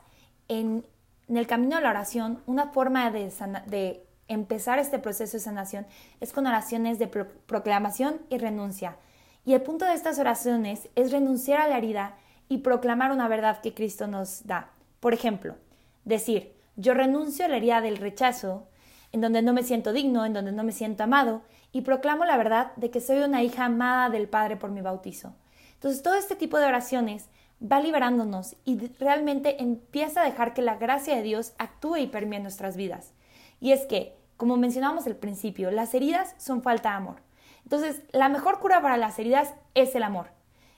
en, 0.49 0.85
el 1.29 1.47
camino 1.47 1.77
de 1.77 1.83
la 1.83 1.91
oración, 1.91 2.41
una 2.47 2.69
forma 2.73 3.11
de, 3.11 3.33
de 3.67 4.07
empezar 4.29 4.79
este 4.79 4.99
proceso 4.99 5.37
de 5.37 5.43
sanación 5.43 5.87
es 6.21 6.33
con 6.33 6.47
oraciones 6.47 6.99
de 6.99 7.07
proclamación 7.07 8.21
y 8.29 8.39
renuncia. 8.39 8.97
Y 9.45 9.55
el 9.55 9.63
punto 9.63 9.85
de 9.85 9.95
estas 9.95 10.19
oraciones 10.19 10.89
es 10.95 11.11
renunciar 11.11 11.61
a 11.61 11.69
la 11.69 11.79
herida 11.79 12.17
y 12.49 12.59
proclamar 12.59 13.13
una 13.13 13.29
verdad 13.29 13.61
que 13.61 13.75
Cristo 13.75 14.07
nos 14.07 14.47
da. 14.47 14.71
Por 15.01 15.15
ejemplo, 15.15 15.57
decir, 16.05 16.53
yo 16.77 16.95
renuncio 16.95 17.45
a 17.45 17.49
la 17.49 17.57
herida 17.57 17.81
del 17.81 17.99
rechazo, 17.99 18.69
en 19.13 19.21
donde 19.21 19.43
no 19.43 19.53
me 19.53 19.63
siento 19.63 19.93
digno, 19.93 20.25
en 20.25 20.33
donde 20.33 20.53
no 20.53 20.65
me 20.65 20.73
siento 20.73 21.05
amado, 21.05 21.43
y 21.73 21.83
proclamo 21.83 22.25
la 22.25 22.37
verdad 22.37 22.73
de 22.77 22.91
que 22.91 23.01
soy 23.01 23.19
una 23.19 23.43
hija 23.43 23.67
amada 23.67 24.11
del 24.11 24.29
Padre 24.29 24.57
por 24.57 24.71
mi 24.71 24.81
bautizo. 24.81 25.35
Entonces, 25.75 26.03
todo 26.03 26.15
este 26.15 26.37
tipo 26.37 26.59
de 26.59 26.67
oraciones 26.67 27.29
va 27.61 27.81
liberándonos 27.81 28.57
y 28.65 28.79
realmente 28.99 29.63
empieza 29.63 30.23
a 30.23 30.25
dejar 30.25 30.55
que 30.55 30.63
la 30.63 30.77
gracia 30.77 31.17
de 31.17 31.23
Dios 31.23 31.55
actúe 31.59 31.97
y 31.97 32.07
permee 32.07 32.41
nuestras 32.41 32.77
vidas. 32.77 33.13
Y 33.61 33.73
es 33.73 33.87
que, 33.87 34.17
como 34.37 34.57
mencionamos 34.57 35.07
al 35.07 35.17
principio, 35.17 35.71
las 35.71 35.95
heridas 35.95 36.35
son 36.39 36.63
falta 36.63 36.91
de 36.91 36.97
amor. 36.97 37.17
Entonces, 37.65 38.03
la 38.13 38.29
mejor 38.29 38.59
cura 38.59 38.83
para 38.83 38.97
las 38.97 39.19
heridas 39.19 39.55
es 39.75 39.95
el 39.95 40.03
amor. 40.03 40.29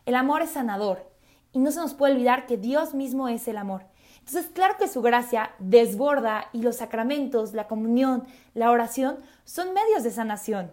El 0.06 0.16
amor 0.16 0.42
es 0.42 0.50
sanador. 0.50 1.10
Y 1.52 1.58
no 1.60 1.70
se 1.70 1.80
nos 1.80 1.94
puede 1.94 2.14
olvidar 2.14 2.46
que 2.46 2.56
Dios 2.56 2.94
mismo 2.94 3.28
es 3.28 3.48
el 3.48 3.56
amor. 3.56 3.84
Entonces, 4.26 4.50
claro 4.54 4.76
que 4.78 4.88
su 4.88 5.02
gracia 5.02 5.50
desborda 5.58 6.46
y 6.54 6.62
los 6.62 6.76
sacramentos, 6.76 7.52
la 7.52 7.68
comunión, 7.68 8.24
la 8.54 8.70
oración 8.70 9.18
son 9.44 9.74
medios 9.74 10.02
de 10.02 10.10
sanación. 10.10 10.72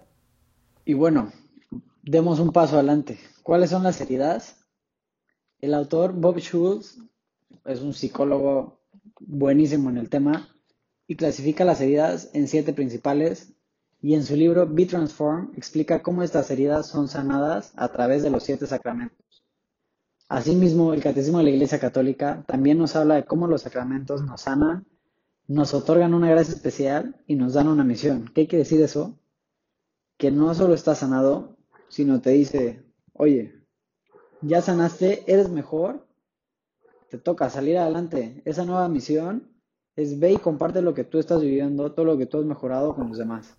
Y 0.85 0.93
bueno, 0.93 1.33
demos 2.01 2.39
un 2.39 2.53
paso 2.53 2.75
adelante. 2.75 3.19
¿Cuáles 3.43 3.71
son 3.71 3.83
las 3.83 3.99
heridas? 3.99 4.65
El 5.59 5.73
autor 5.73 6.13
Bob 6.13 6.39
Schultz 6.39 6.97
es 7.65 7.81
un 7.81 7.93
psicólogo 7.93 8.79
buenísimo 9.19 9.89
en 9.89 9.97
el 9.97 10.09
tema 10.09 10.47
y 11.05 11.17
clasifica 11.17 11.65
las 11.65 11.81
heridas 11.81 12.29
en 12.33 12.47
siete 12.47 12.71
principales 12.71 13.51
y 14.01 14.13
en 14.13 14.23
su 14.23 14.37
libro 14.37 14.65
Be 14.65 14.85
Transform 14.85 15.51
explica 15.57 16.01
cómo 16.01 16.23
estas 16.23 16.49
heridas 16.51 16.87
son 16.87 17.09
sanadas 17.09 17.73
a 17.75 17.89
través 17.89 18.23
de 18.23 18.29
los 18.29 18.43
siete 18.43 18.65
sacramentos. 18.65 19.20
Asimismo, 20.31 20.93
el 20.93 21.03
Catecismo 21.03 21.39
de 21.39 21.43
la 21.43 21.49
Iglesia 21.49 21.77
Católica 21.77 22.45
también 22.47 22.77
nos 22.77 22.95
habla 22.95 23.15
de 23.15 23.25
cómo 23.25 23.47
los 23.47 23.63
sacramentos 23.63 24.23
nos 24.23 24.39
sanan, 24.39 24.87
nos 25.45 25.73
otorgan 25.73 26.13
una 26.13 26.29
gracia 26.29 26.53
especial 26.53 27.21
y 27.27 27.35
nos 27.35 27.53
dan 27.53 27.67
una 27.67 27.83
misión. 27.83 28.31
¿Qué 28.33 28.47
quiere 28.47 28.63
decir 28.63 28.81
eso? 28.81 29.19
Que 30.15 30.31
no 30.31 30.53
solo 30.53 30.73
estás 30.73 30.99
sanado, 30.99 31.57
sino 31.89 32.21
te 32.21 32.29
dice, 32.29 32.81
oye, 33.11 33.61
ya 34.39 34.61
sanaste, 34.61 35.25
eres 35.27 35.49
mejor, 35.49 36.07
te 37.09 37.17
toca 37.17 37.49
salir 37.49 37.77
adelante. 37.77 38.41
Esa 38.45 38.63
nueva 38.63 38.87
misión 38.87 39.51
es 39.97 40.17
ve 40.17 40.31
y 40.31 40.37
comparte 40.37 40.81
lo 40.81 40.93
que 40.93 41.03
tú 41.03 41.19
estás 41.19 41.41
viviendo, 41.41 41.91
todo 41.91 42.05
lo 42.05 42.17
que 42.17 42.25
tú 42.25 42.39
has 42.39 42.45
mejorado 42.45 42.95
con 42.95 43.09
los 43.09 43.17
demás. 43.17 43.57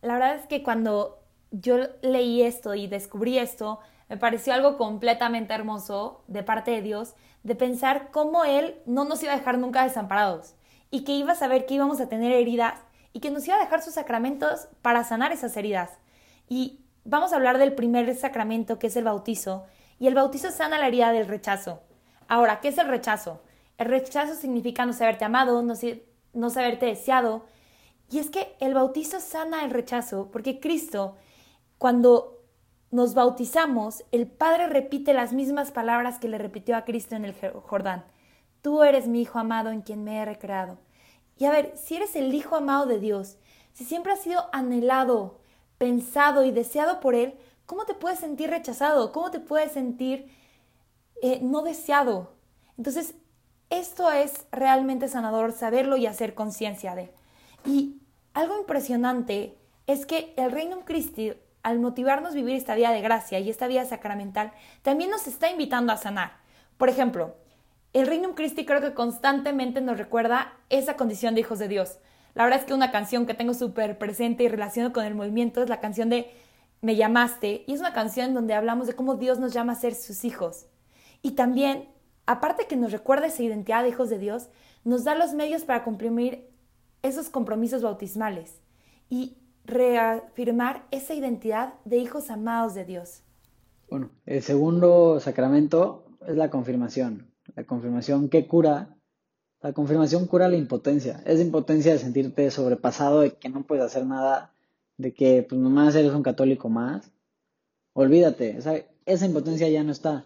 La 0.00 0.14
verdad 0.14 0.36
es 0.36 0.46
que 0.46 0.62
cuando 0.62 1.18
yo 1.50 1.76
leí 2.00 2.40
esto 2.40 2.74
y 2.74 2.86
descubrí 2.86 3.36
esto, 3.36 3.80
me 4.08 4.16
pareció 4.16 4.54
algo 4.54 4.76
completamente 4.76 5.54
hermoso 5.54 6.22
de 6.26 6.42
parte 6.42 6.70
de 6.70 6.82
Dios, 6.82 7.14
de 7.42 7.54
pensar 7.54 8.10
cómo 8.10 8.44
Él 8.44 8.76
no 8.86 9.04
nos 9.04 9.22
iba 9.22 9.32
a 9.32 9.36
dejar 9.36 9.58
nunca 9.58 9.84
desamparados 9.84 10.54
y 10.90 11.04
que 11.04 11.12
iba 11.12 11.32
a 11.32 11.36
saber 11.36 11.66
que 11.66 11.74
íbamos 11.74 12.00
a 12.00 12.08
tener 12.08 12.32
heridas 12.32 12.74
y 13.12 13.20
que 13.20 13.30
nos 13.30 13.46
iba 13.46 13.56
a 13.56 13.60
dejar 13.60 13.82
sus 13.82 13.94
sacramentos 13.94 14.68
para 14.82 15.04
sanar 15.04 15.32
esas 15.32 15.56
heridas. 15.56 15.90
Y 16.48 16.80
vamos 17.04 17.32
a 17.32 17.36
hablar 17.36 17.58
del 17.58 17.74
primer 17.74 18.14
sacramento 18.14 18.78
que 18.78 18.88
es 18.88 18.96
el 18.96 19.04
bautizo, 19.04 19.66
y 19.98 20.06
el 20.06 20.14
bautizo 20.14 20.50
sana 20.50 20.78
la 20.78 20.86
herida 20.86 21.12
del 21.12 21.26
rechazo. 21.26 21.80
Ahora, 22.28 22.60
¿qué 22.60 22.68
es 22.68 22.78
el 22.78 22.88
rechazo? 22.88 23.42
El 23.78 23.88
rechazo 23.88 24.34
significa 24.34 24.86
no 24.86 24.92
saberte 24.92 25.24
amado, 25.24 25.62
no, 25.62 25.74
no 26.34 26.50
saberte 26.50 26.86
deseado, 26.86 27.44
y 28.10 28.18
es 28.18 28.30
que 28.30 28.56
el 28.60 28.74
bautizo 28.74 29.20
sana 29.20 29.64
el 29.64 29.70
rechazo, 29.70 30.30
porque 30.30 30.60
Cristo, 30.60 31.16
cuando 31.78 32.37
nos 32.90 33.14
bautizamos, 33.14 34.04
el 34.12 34.26
Padre 34.26 34.66
repite 34.66 35.12
las 35.12 35.32
mismas 35.32 35.70
palabras 35.70 36.18
que 36.18 36.28
le 36.28 36.38
repitió 36.38 36.76
a 36.76 36.84
Cristo 36.84 37.16
en 37.16 37.24
el 37.24 37.34
Jordán. 37.34 38.04
Tú 38.62 38.82
eres 38.82 39.06
mi 39.06 39.22
Hijo 39.22 39.38
amado 39.38 39.70
en 39.70 39.82
quien 39.82 40.04
me 40.04 40.18
he 40.18 40.24
recreado. 40.24 40.78
Y 41.36 41.44
a 41.44 41.50
ver, 41.50 41.72
si 41.76 41.96
eres 41.96 42.16
el 42.16 42.34
Hijo 42.34 42.56
amado 42.56 42.86
de 42.86 42.98
Dios, 42.98 43.36
si 43.72 43.84
siempre 43.84 44.12
has 44.12 44.20
sido 44.20 44.46
anhelado, 44.52 45.38
pensado 45.76 46.44
y 46.44 46.50
deseado 46.50 47.00
por 47.00 47.14
Él, 47.14 47.34
¿cómo 47.66 47.84
te 47.84 47.94
puedes 47.94 48.18
sentir 48.18 48.50
rechazado? 48.50 49.12
¿Cómo 49.12 49.30
te 49.30 49.38
puedes 49.38 49.72
sentir 49.72 50.30
eh, 51.22 51.40
no 51.42 51.62
deseado? 51.62 52.32
Entonces, 52.76 53.14
esto 53.70 54.10
es 54.10 54.46
realmente 54.50 55.08
sanador 55.08 55.52
saberlo 55.52 55.96
y 55.96 56.06
hacer 56.06 56.34
conciencia 56.34 56.94
de. 56.94 57.12
Y 57.64 58.00
algo 58.32 58.58
impresionante 58.58 59.58
es 59.86 60.06
que 60.06 60.32
el 60.36 60.50
Reino 60.50 60.84
Christi, 60.84 61.34
al 61.62 61.78
motivarnos 61.78 62.32
a 62.32 62.36
vivir 62.36 62.56
esta 62.56 62.74
vida 62.74 62.90
de 62.90 63.00
gracia 63.00 63.38
y 63.38 63.50
esta 63.50 63.66
vida 63.66 63.84
sacramental, 63.84 64.52
también 64.82 65.10
nos 65.10 65.26
está 65.26 65.50
invitando 65.50 65.92
a 65.92 65.96
sanar. 65.96 66.32
Por 66.76 66.88
ejemplo, 66.88 67.34
el 67.92 68.06
Reino 68.06 68.34
Christi 68.34 68.64
creo 68.64 68.80
que 68.80 68.94
constantemente 68.94 69.80
nos 69.80 69.98
recuerda 69.98 70.52
esa 70.68 70.96
condición 70.96 71.34
de 71.34 71.40
hijos 71.40 71.58
de 71.58 71.68
Dios. 71.68 71.98
La 72.34 72.44
verdad 72.44 72.60
es 72.60 72.66
que 72.66 72.74
una 72.74 72.90
canción 72.90 73.26
que 73.26 73.34
tengo 73.34 73.54
súper 73.54 73.98
presente 73.98 74.44
y 74.44 74.48
relacionada 74.48 74.92
con 74.92 75.04
el 75.04 75.14
movimiento 75.14 75.62
es 75.62 75.68
la 75.68 75.80
canción 75.80 76.08
de 76.08 76.30
Me 76.80 76.94
llamaste, 76.94 77.64
y 77.66 77.72
es 77.72 77.80
una 77.80 77.92
canción 77.92 78.34
donde 78.34 78.54
hablamos 78.54 78.86
de 78.86 78.94
cómo 78.94 79.16
Dios 79.16 79.40
nos 79.40 79.52
llama 79.52 79.72
a 79.72 79.76
ser 79.76 79.94
sus 79.94 80.24
hijos. 80.24 80.66
Y 81.22 81.32
también, 81.32 81.88
aparte 82.26 82.68
que 82.68 82.76
nos 82.76 82.92
recuerda 82.92 83.26
esa 83.26 83.42
identidad 83.42 83.82
de 83.82 83.88
hijos 83.88 84.10
de 84.10 84.18
Dios, 84.18 84.48
nos 84.84 85.02
da 85.02 85.16
los 85.16 85.32
medios 85.32 85.64
para 85.64 85.82
cumplir 85.82 86.48
esos 87.02 87.30
compromisos 87.30 87.82
bautismales 87.82 88.60
y 89.10 89.38
reafirmar 89.68 90.86
esa 90.90 91.14
identidad 91.14 91.74
de 91.84 91.98
hijos 91.98 92.30
amados 92.30 92.74
de 92.74 92.84
Dios. 92.84 93.22
Bueno, 93.90 94.10
el 94.26 94.42
segundo 94.42 95.20
sacramento 95.20 96.06
es 96.26 96.36
la 96.36 96.50
confirmación. 96.50 97.30
La 97.54 97.64
confirmación 97.64 98.28
que 98.28 98.46
cura, 98.46 98.96
la 99.60 99.72
confirmación 99.72 100.26
cura 100.26 100.48
la 100.48 100.56
impotencia. 100.56 101.22
Es 101.26 101.40
impotencia 101.40 101.92
de 101.92 101.98
sentirte 101.98 102.50
sobrepasado, 102.50 103.20
de 103.20 103.36
que 103.36 103.48
no 103.50 103.64
puedes 103.64 103.84
hacer 103.84 104.06
nada, 104.06 104.54
de 104.96 105.12
que 105.12 105.46
pues 105.48 105.60
nomás 105.60 105.94
eres 105.94 106.12
un 106.12 106.22
católico 106.22 106.68
más. 106.68 107.12
Olvídate, 107.92 108.56
esa, 108.56 108.74
esa 109.06 109.26
impotencia 109.26 109.68
ya 109.68 109.84
no 109.84 109.92
está. 109.92 110.24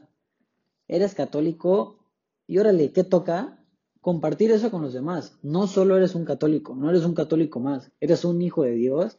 Eres 0.88 1.14
católico 1.14 1.98
y 2.46 2.58
órale, 2.58 2.92
¿qué 2.92 3.04
toca? 3.04 3.58
compartir 4.02 4.50
eso 4.50 4.70
con 4.70 4.82
los 4.82 4.92
demás. 4.92 5.38
No 5.42 5.66
solo 5.66 5.96
eres 5.96 6.14
un 6.14 6.26
católico, 6.26 6.74
no 6.74 6.90
eres 6.90 7.04
un 7.04 7.14
católico 7.14 7.60
más, 7.60 7.92
eres 8.00 8.24
un 8.24 8.42
hijo 8.42 8.64
de 8.64 8.72
Dios 8.72 9.18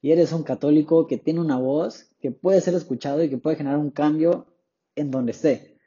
y 0.00 0.12
eres 0.12 0.32
un 0.32 0.42
católico 0.42 1.06
que 1.06 1.18
tiene 1.18 1.40
una 1.40 1.58
voz 1.58 2.10
que 2.20 2.30
puede 2.30 2.60
ser 2.60 2.74
escuchado 2.74 3.22
y 3.22 3.30
que 3.30 3.38
puede 3.38 3.56
generar 3.56 3.78
un 3.78 3.90
cambio 3.90 4.46
en 4.94 5.10
donde 5.10 5.32
esté. 5.32 5.78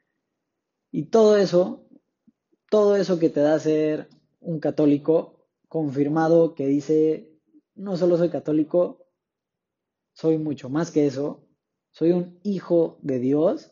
Y 0.91 1.05
todo 1.05 1.37
eso, 1.37 1.87
todo 2.69 2.95
eso 2.95 3.19
que 3.19 3.29
te 3.29 3.39
da 3.39 3.59
ser 3.59 4.09
un 4.39 4.59
católico 4.59 5.47
confirmado 5.67 6.55
que 6.55 6.67
dice, 6.67 7.39
no 7.75 7.95
solo 7.97 8.17
soy 8.17 8.29
católico, 8.29 9.05
soy 10.13 10.37
mucho 10.37 10.69
más 10.69 10.91
que 10.91 11.05
eso, 11.05 11.47
soy 11.91 12.11
un 12.11 12.39
hijo 12.43 12.99
de 13.01 13.19
Dios, 13.19 13.71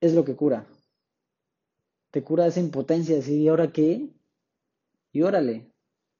es 0.00 0.14
lo 0.14 0.24
que 0.24 0.36
cura 0.36 0.66
te 2.12 2.22
cura 2.22 2.46
esa 2.46 2.60
impotencia, 2.60 3.16
decir, 3.16 3.40
¿y 3.40 3.48
ahora 3.48 3.72
qué? 3.72 4.10
Y 5.12 5.22
órale, 5.22 5.72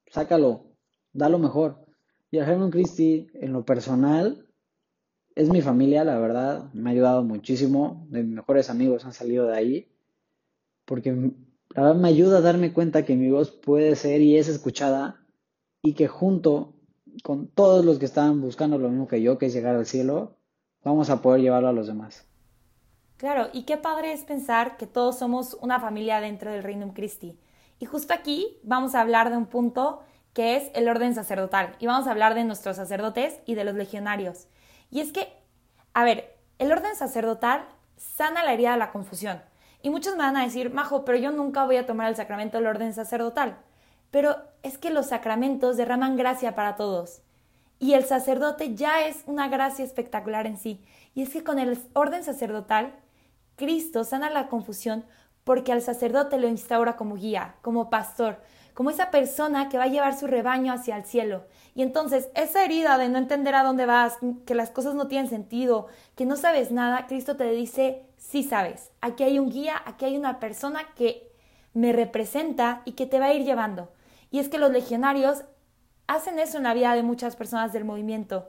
sácalo, 0.07 0.75
da 1.13 1.29
lo 1.29 1.39
mejor. 1.39 1.82
Y 2.33 2.39
a 2.39 2.47
Herman 2.47 2.71
Christie, 2.71 3.31
en 3.35 3.53
lo 3.53 3.67
personal, 3.67 4.47
es 5.35 5.51
mi 5.51 5.61
familia, 5.61 6.03
la 6.03 6.19
verdad, 6.19 6.73
me 6.73 6.89
ha 6.89 6.93
ayudado 6.95 7.23
muchísimo, 7.23 8.07
de 8.09 8.23
mis 8.23 8.37
mejores 8.37 8.71
amigos 8.71 9.05
han 9.05 9.13
salido 9.13 9.47
de 9.47 9.55
ahí, 9.55 9.93
porque 10.87 11.13
la 11.13 11.83
verdad 11.83 11.95
me 11.95 12.09
ayuda 12.09 12.39
a 12.39 12.41
darme 12.41 12.73
cuenta 12.73 13.05
que 13.05 13.17
mi 13.17 13.31
voz 13.31 13.51
puede 13.51 13.97
ser 13.97 14.23
y 14.23 14.39
es 14.39 14.49
escuchada 14.49 15.21
y 15.83 15.93
que 15.93 16.09
junto 16.09 16.75
con 17.23 17.49
todos 17.49 17.85
los 17.85 17.99
que 17.99 18.07
están 18.07 18.41
buscando 18.41 18.79
lo 18.79 18.89
mismo 18.89 19.09
que 19.09 19.21
yo, 19.21 19.37
que 19.37 19.47
es 19.47 19.53
llegar 19.53 19.77
al 19.77 19.85
cielo, 19.85 20.39
vamos 20.83 21.11
a 21.11 21.21
poder 21.21 21.43
llevarlo 21.43 21.69
a 21.69 21.75
los 21.75 21.87
demás. 21.87 22.27
Claro, 23.19 23.51
y 23.53 23.65
qué 23.65 23.77
padre 23.77 24.15
es 24.15 24.25
pensar 24.25 24.79
que 24.79 24.87
todos 24.87 25.19
somos 25.19 25.59
una 25.61 25.81
familia 25.81 26.19
dentro 26.23 26.51
del 26.51 26.63
Reino 26.63 26.95
Christi. 26.95 27.39
Y 27.79 27.85
justo 27.85 28.15
aquí 28.15 28.59
vamos 28.63 28.95
a 28.95 29.03
hablar 29.03 29.29
de 29.29 29.37
un 29.37 29.47
punto 29.47 30.01
que 30.33 30.57
es 30.57 30.71
el 30.75 30.89
orden 30.89 31.15
sacerdotal. 31.15 31.77
Y 31.79 31.87
vamos 31.87 32.07
a 32.07 32.11
hablar 32.11 32.35
de 32.35 32.45
nuestros 32.45 32.77
sacerdotes 32.77 33.41
y 33.47 33.55
de 33.55 33.65
los 33.65 33.75
legionarios. 33.75 34.49
Y 34.91 35.01
es 35.01 35.13
que, 35.13 35.33
a 35.95 36.05
ver, 36.05 36.37
el 36.59 36.73
orden 36.73 36.97
sacerdotal 36.97 37.65
sana 37.97 38.45
la 38.45 38.53
herida 38.53 38.73
de 38.73 38.79
la 38.79 38.93
confusión. 38.93 39.43
Y 39.83 39.91
muchos 39.91 40.17
me 40.17 40.23
van 40.23 40.37
a 40.37 40.45
decir, 40.45 40.73
Majo, 40.73 41.05
pero 41.05 41.19
yo 41.19 41.31
nunca 41.31 41.65
voy 41.65 41.77
a 41.77 41.87
tomar 41.87 42.09
el 42.09 42.17
sacramento 42.17 42.59
del 42.59 42.67
orden 42.67 42.95
sacerdotal. 42.95 43.57
Pero 44.11 44.37
es 44.63 44.79
que 44.79 44.91
los 44.91 45.07
sacramentos 45.07 45.77
derraman 45.77 46.17
gracia 46.17 46.55
para 46.55 46.77
todos. 46.77 47.23
Y 47.79 47.95
el 47.95 48.05
sacerdote 48.05 48.75
ya 48.75 49.07
es 49.07 49.25
una 49.27 49.49
gracia 49.49 49.85
espectacular 49.85 50.47
en 50.47 50.57
sí. 50.57 50.85
Y 51.15 51.23
es 51.23 51.31
que 51.31 51.43
con 51.43 51.59
el 51.59 51.79
orden 51.95 52.23
sacerdotal 52.23 52.95
Cristo 53.57 54.05
sana 54.05 54.31
la 54.31 54.49
confusión 54.49 55.05
porque 55.45 55.73
al 55.73 55.83
sacerdote 55.83 56.39
lo 56.39 56.49
instaura 56.49 56.97
como 56.97 57.17
guía, 57.17 57.57
como 57.63 57.91
pastor, 57.91 58.41
como 58.75 58.91
esa 58.91 59.11
persona 59.11 59.69
que 59.69 59.79
va 59.79 59.85
a 59.85 59.89
llevar 59.89 60.19
su 60.19 60.27
rebaño 60.27 60.73
hacia 60.73 60.97
el 60.97 61.05
cielo. 61.05 61.45
Y 61.75 61.83
entonces 61.83 62.29
esa 62.35 62.65
herida 62.65 62.99
de 62.99 63.09
no 63.09 63.19
entender 63.19 63.55
a 63.55 63.63
dónde 63.63 63.87
vas, 63.87 64.19
que 64.47 64.55
las 64.55 64.71
cosas 64.71 64.95
no 64.95 65.09
tienen 65.09 65.29
sentido, 65.29 65.89
que 66.17 66.27
no 66.27 66.37
sabes 66.37 66.71
nada, 66.71 67.07
Cristo 67.07 67.37
te 67.37 67.51
dice, 67.51 68.05
sí 68.17 68.43
sabes, 68.43 68.91
aquí 69.01 69.25
hay 69.25 69.39
un 69.39 69.51
guía, 69.51 69.81
aquí 69.85 70.05
hay 70.05 70.17
una 70.17 70.41
persona 70.41 70.81
que 70.97 71.33
me 71.75 71.93
representa 71.93 72.83
y 72.85 72.93
que 72.93 73.07
te 73.07 73.19
va 73.19 73.27
a 73.27 73.35
ir 73.35 73.45
llevando. 73.45 73.91
Y 74.31 74.39
es 74.39 74.49
que 74.49 74.59
los 74.59 74.71
legionarios 74.71 75.45
hacen 76.07 76.39
eso 76.39 76.59
en 76.59 76.65
la 76.65 76.75
vida 76.75 76.95
de 76.95 77.03
muchas 77.03 77.37
personas 77.37 77.73
del 77.73 77.85
movimiento. 77.85 78.49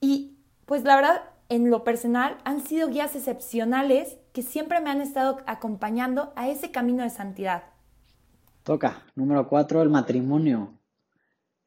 Y 0.00 0.36
pues 0.66 0.84
la 0.84 0.96
verdad, 0.96 1.22
en 1.48 1.70
lo 1.70 1.84
personal, 1.84 2.38
han 2.44 2.60
sido 2.60 2.88
guías 2.88 3.14
excepcionales 3.14 4.16
que 4.32 4.42
siempre 4.42 4.80
me 4.80 4.90
han 4.90 5.00
estado 5.00 5.38
acompañando 5.46 6.32
a 6.36 6.48
ese 6.48 6.70
camino 6.70 7.02
de 7.02 7.10
santidad. 7.10 7.64
Toca, 8.66 9.04
número 9.14 9.48
cuatro, 9.48 9.80
el 9.80 9.90
matrimonio. 9.90 10.76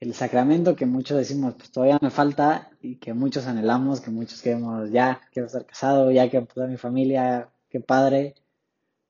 El 0.02 0.14
sacramento 0.14 0.76
que 0.76 0.86
muchos 0.86 1.18
decimos, 1.18 1.54
pues 1.56 1.72
todavía 1.72 1.98
me 2.02 2.10
falta 2.10 2.72
y 2.82 2.98
que 2.98 3.14
muchos 3.14 3.48
anhelamos, 3.48 4.02
que 4.02 4.12
muchos 4.12 4.42
queremos, 4.42 4.92
ya 4.92 5.22
quiero 5.32 5.46
estar 5.46 5.66
casado, 5.66 6.12
ya 6.12 6.30
quiero 6.30 6.46
toda 6.46 6.68
mi 6.68 6.76
familia, 6.76 7.52
qué 7.70 7.80
padre. 7.80 8.36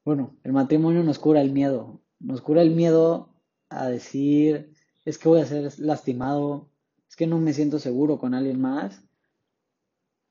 Bueno, 0.06 0.36
el 0.44 0.54
matrimonio 0.54 1.02
nos 1.02 1.18
cura 1.18 1.42
el 1.42 1.52
miedo, 1.52 2.00
nos 2.20 2.42
cura 2.42 2.62
el 2.62 2.76
miedo 2.76 3.34
a 3.70 3.88
decir, 3.88 4.72
es 5.04 5.18
que 5.18 5.28
voy 5.28 5.42
a 5.42 5.48
ser 5.48 5.74
lastimado, 5.80 6.70
es 7.10 7.16
que 7.16 7.26
no 7.26 7.40
me 7.40 7.54
siento 7.54 7.80
seguro 7.80 8.20
con 8.20 8.36
alguien 8.36 8.62
más. 8.62 9.02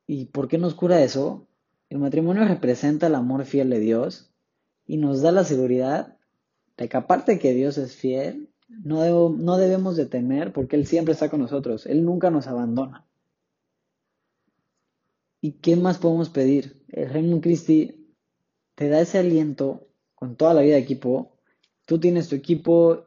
¿Y 0.06 0.26
por 0.26 0.46
qué 0.46 0.58
nos 0.58 0.76
cura 0.76 1.02
eso? 1.02 1.48
El 1.90 1.98
matrimonio 1.98 2.44
representa 2.44 3.08
el 3.08 3.16
amor 3.16 3.44
fiel 3.46 3.68
de 3.70 3.80
Dios 3.80 4.30
y 4.86 4.98
nos 4.98 5.22
da 5.22 5.32
la 5.32 5.42
seguridad 5.42 6.17
de 6.78 6.88
que 6.88 6.96
aparte 6.96 7.38
que 7.38 7.52
Dios 7.52 7.76
es 7.76 7.94
fiel, 7.94 8.48
no, 8.68 9.28
no 9.30 9.58
debemos 9.58 9.96
de 9.96 10.06
temer 10.06 10.52
porque 10.52 10.76
Él 10.76 10.86
siempre 10.86 11.12
está 11.12 11.28
con 11.28 11.40
nosotros, 11.40 11.84
Él 11.86 12.04
nunca 12.04 12.30
nos 12.30 12.46
abandona. 12.46 13.04
¿Y 15.40 15.52
qué 15.52 15.76
más 15.76 15.98
podemos 15.98 16.30
pedir? 16.30 16.84
El 16.88 17.10
Reino 17.10 17.40
Christi 17.40 18.14
te 18.74 18.88
da 18.88 19.00
ese 19.00 19.18
aliento 19.18 19.88
con 20.14 20.36
toda 20.36 20.54
la 20.54 20.62
vida 20.62 20.74
de 20.74 20.80
equipo. 20.80 21.36
Tú 21.84 21.98
tienes 21.98 22.28
tu 22.28 22.34
equipo 22.34 23.04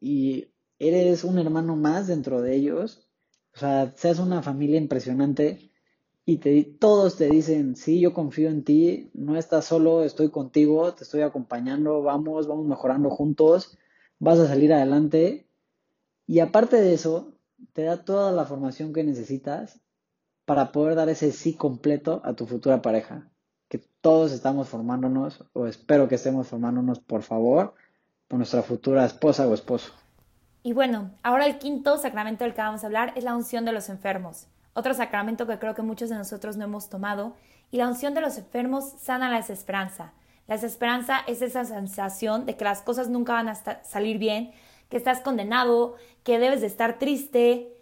y 0.00 0.48
eres 0.78 1.24
un 1.24 1.38
hermano 1.38 1.76
más 1.76 2.06
dentro 2.06 2.42
de 2.42 2.54
ellos. 2.54 3.08
O 3.54 3.58
sea, 3.58 3.92
seas 3.96 4.18
una 4.18 4.42
familia 4.42 4.78
impresionante 4.78 5.70
y 6.26 6.38
te, 6.38 6.64
todos 6.64 7.16
te 7.16 7.28
dicen, 7.28 7.76
sí, 7.76 8.00
yo 8.00 8.14
confío 8.14 8.48
en 8.48 8.64
ti, 8.64 9.10
no 9.12 9.36
estás 9.36 9.66
solo, 9.66 10.04
estoy 10.04 10.30
contigo, 10.30 10.94
te 10.94 11.04
estoy 11.04 11.20
acompañando, 11.20 12.02
vamos, 12.02 12.48
vamos 12.48 12.66
mejorando 12.66 13.10
juntos, 13.10 13.76
vas 14.18 14.38
a 14.38 14.48
salir 14.48 14.72
adelante. 14.72 15.46
Y 16.26 16.40
aparte 16.40 16.80
de 16.80 16.94
eso, 16.94 17.34
te 17.74 17.82
da 17.82 18.04
toda 18.04 18.32
la 18.32 18.46
formación 18.46 18.94
que 18.94 19.04
necesitas 19.04 19.80
para 20.46 20.72
poder 20.72 20.94
dar 20.94 21.10
ese 21.10 21.30
sí 21.30 21.54
completo 21.54 22.22
a 22.24 22.32
tu 22.32 22.46
futura 22.46 22.80
pareja. 22.80 23.30
Que 23.68 23.78
todos 24.00 24.32
estamos 24.32 24.68
formándonos, 24.68 25.44
o 25.52 25.66
espero 25.66 26.08
que 26.08 26.14
estemos 26.14 26.48
formándonos, 26.48 27.00
por 27.00 27.22
favor, 27.22 27.74
por 28.28 28.38
nuestra 28.38 28.62
futura 28.62 29.04
esposa 29.04 29.46
o 29.46 29.52
esposo. 29.52 29.92
Y 30.62 30.72
bueno, 30.72 31.10
ahora 31.22 31.46
el 31.46 31.58
quinto 31.58 31.98
sacramento 31.98 32.44
del 32.44 32.54
que 32.54 32.62
vamos 32.62 32.82
a 32.82 32.86
hablar 32.86 33.12
es 33.16 33.24
la 33.24 33.36
unción 33.36 33.66
de 33.66 33.72
los 33.72 33.90
enfermos. 33.90 34.48
Otro 34.74 34.92
sacramento 34.92 35.46
que 35.46 35.58
creo 35.58 35.74
que 35.74 35.82
muchos 35.82 36.10
de 36.10 36.16
nosotros 36.16 36.56
no 36.56 36.64
hemos 36.64 36.88
tomado. 36.88 37.34
Y 37.70 37.78
la 37.78 37.88
unción 37.88 38.14
de 38.14 38.20
los 38.20 38.36
enfermos 38.36 38.92
sana 39.00 39.30
la 39.30 39.36
desesperanza. 39.36 40.12
La 40.46 40.56
desesperanza 40.56 41.20
es 41.26 41.40
esa 41.42 41.64
sensación 41.64 42.44
de 42.44 42.56
que 42.56 42.64
las 42.64 42.82
cosas 42.82 43.08
nunca 43.08 43.32
van 43.32 43.48
a 43.48 43.54
salir 43.84 44.18
bien, 44.18 44.52
que 44.90 44.96
estás 44.96 45.20
condenado, 45.20 45.96
que 46.22 46.38
debes 46.38 46.60
de 46.60 46.66
estar 46.66 46.98
triste. 46.98 47.72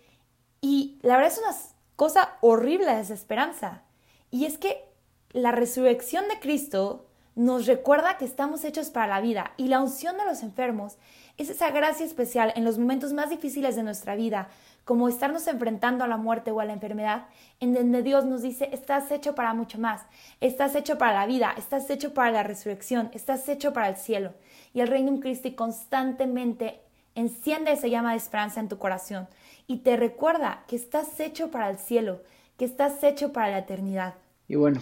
Y 0.60 0.98
la 1.02 1.16
verdad 1.16 1.32
es 1.32 1.38
una 1.38 1.56
cosa 1.96 2.36
horrible 2.40 2.86
la 2.86 2.98
desesperanza. 2.98 3.82
Y 4.30 4.44
es 4.44 4.58
que 4.58 4.84
la 5.32 5.50
resurrección 5.50 6.28
de 6.28 6.38
Cristo 6.40 7.06
nos 7.34 7.66
recuerda 7.66 8.18
que 8.18 8.24
estamos 8.24 8.64
hechos 8.64 8.90
para 8.90 9.06
la 9.06 9.20
vida 9.20 9.52
y 9.56 9.68
la 9.68 9.80
unción 9.80 10.18
de 10.18 10.26
los 10.26 10.42
enfermos 10.42 10.98
es 11.38 11.48
esa 11.48 11.70
gracia 11.70 12.04
especial 12.04 12.52
en 12.56 12.64
los 12.64 12.78
momentos 12.78 13.14
más 13.14 13.30
difíciles 13.30 13.74
de 13.74 13.82
nuestra 13.82 14.14
vida, 14.16 14.48
como 14.84 15.08
estarnos 15.08 15.46
enfrentando 15.46 16.04
a 16.04 16.08
la 16.08 16.16
muerte 16.16 16.50
o 16.50 16.60
a 16.60 16.64
la 16.64 16.72
enfermedad, 16.72 17.26
en 17.60 17.74
donde 17.74 18.02
Dios 18.02 18.24
nos 18.24 18.42
dice, 18.42 18.68
estás 18.72 19.10
hecho 19.10 19.34
para 19.34 19.54
mucho 19.54 19.78
más, 19.78 20.02
estás 20.40 20.74
hecho 20.74 20.98
para 20.98 21.12
la 21.12 21.26
vida, 21.26 21.54
estás 21.56 21.88
hecho 21.90 22.14
para 22.14 22.30
la 22.30 22.42
resurrección, 22.42 23.10
estás 23.12 23.48
hecho 23.48 23.72
para 23.72 23.88
el 23.88 23.96
cielo. 23.96 24.34
Y 24.74 24.80
el 24.80 24.88
Reino 24.88 25.20
Cristo 25.20 25.48
constantemente 25.54 26.80
enciende 27.14 27.72
esa 27.72 27.88
llama 27.88 28.12
de 28.12 28.16
esperanza 28.16 28.60
en 28.60 28.68
tu 28.68 28.78
corazón 28.78 29.28
y 29.66 29.78
te 29.78 29.96
recuerda 29.96 30.64
que 30.66 30.76
estás 30.76 31.20
hecho 31.20 31.50
para 31.50 31.70
el 31.70 31.78
cielo, 31.78 32.22
que 32.56 32.64
estás 32.64 33.02
hecho 33.04 33.32
para 33.32 33.50
la 33.50 33.58
eternidad. 33.58 34.14
Y 34.48 34.56
bueno, 34.56 34.80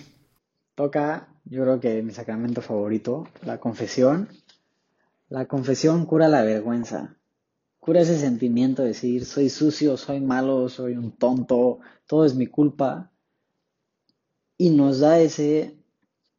toca, 0.74 1.28
yo 1.44 1.62
creo 1.62 1.80
que 1.80 2.02
mi 2.02 2.12
sacramento 2.12 2.62
favorito, 2.62 3.26
la 3.42 3.58
confesión. 3.58 4.28
La 5.28 5.46
confesión 5.46 6.06
cura 6.06 6.26
la 6.26 6.42
vergüenza, 6.42 7.16
cura 7.80 8.02
ese 8.02 8.18
sentimiento 8.18 8.82
de 8.82 8.88
decir, 8.88 9.24
soy 9.24 9.48
sucio, 9.48 9.96
soy 9.96 10.20
malo, 10.20 10.68
soy 10.68 10.96
un 10.96 11.12
tonto, 11.12 11.80
todo 12.06 12.24
es 12.26 12.34
mi 12.34 12.46
culpa. 12.46 13.10
Y 14.58 14.70
nos 14.70 15.00
da 15.00 15.18
ese, 15.18 15.78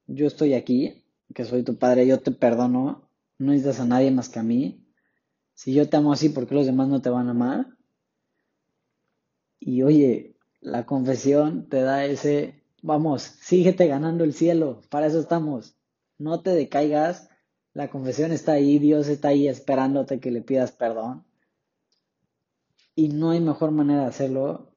yo 0.06 0.28
estoy 0.28 0.54
aquí, 0.54 1.04
que 1.34 1.44
soy 1.44 1.64
tu 1.64 1.78
padre, 1.78 2.06
yo 2.06 2.20
te 2.20 2.32
perdono, 2.32 3.10
no 3.40 3.52
necesitas 3.52 3.80
a 3.80 3.86
nadie 3.86 4.12
más 4.12 4.30
que 4.30 4.40
a 4.40 4.44
mí. 4.44 4.86
Si 5.56 5.74
yo 5.74 5.90
te 5.90 5.98
amo 5.98 6.14
así, 6.14 6.30
¿por 6.30 6.48
qué 6.48 6.56
los 6.56 6.68
demás 6.68 6.88
no 6.88 7.02
te 7.02 7.10
van 7.10 7.28
a 7.28 7.32
amar? 7.32 7.68
Y 9.60 9.82
oye, 9.82 10.36
la 10.60 10.86
confesión 10.86 11.68
te 11.70 11.82
da 11.82 12.06
ese, 12.06 12.64
vamos, 12.84 13.24
síguete 13.24 13.88
ganando 13.88 14.24
el 14.24 14.34
cielo, 14.34 14.82
para 14.90 15.08
eso 15.08 15.20
estamos. 15.20 15.76
No 16.20 16.42
te 16.42 16.52
decaigas, 16.52 17.30
la 17.74 17.90
confesión 17.90 18.32
está 18.32 18.54
ahí, 18.54 18.78
Dios 18.78 19.08
está 19.08 19.30
ahí 19.30 19.48
esperándote 19.48 20.20
que 20.20 20.30
le 20.30 20.42
pidas 20.42 20.72
perdón. 20.72 21.26
Y 23.02 23.08
no 23.08 23.32
hay 23.32 23.40
mejor 23.40 23.72
manera 23.72 24.02
de 24.02 24.10
hacerlo 24.10 24.76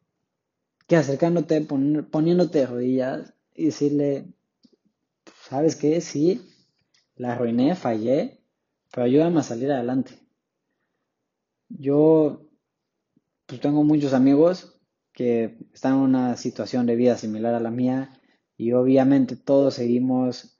que 0.86 0.96
acercándote, 0.96 1.60
poniéndote 1.60 2.60
de 2.60 2.66
rodillas 2.66 3.34
y 3.54 3.66
decirle, 3.66 4.32
¿sabes 5.42 5.76
qué? 5.76 6.00
Sí, 6.00 6.40
la 7.16 7.34
arruiné, 7.34 7.76
fallé, 7.76 8.40
pero 8.90 9.04
ayúdame 9.04 9.40
a 9.40 9.42
salir 9.42 9.70
adelante. 9.70 10.18
Yo 11.68 12.48
pues 13.44 13.60
tengo 13.60 13.84
muchos 13.84 14.14
amigos 14.14 14.80
que 15.12 15.58
están 15.74 15.96
en 15.96 16.00
una 16.00 16.38
situación 16.38 16.86
de 16.86 16.96
vida 16.96 17.18
similar 17.18 17.52
a 17.52 17.60
la 17.60 17.70
mía 17.70 18.22
y 18.56 18.72
obviamente 18.72 19.36
todos 19.36 19.74
seguimos 19.74 20.56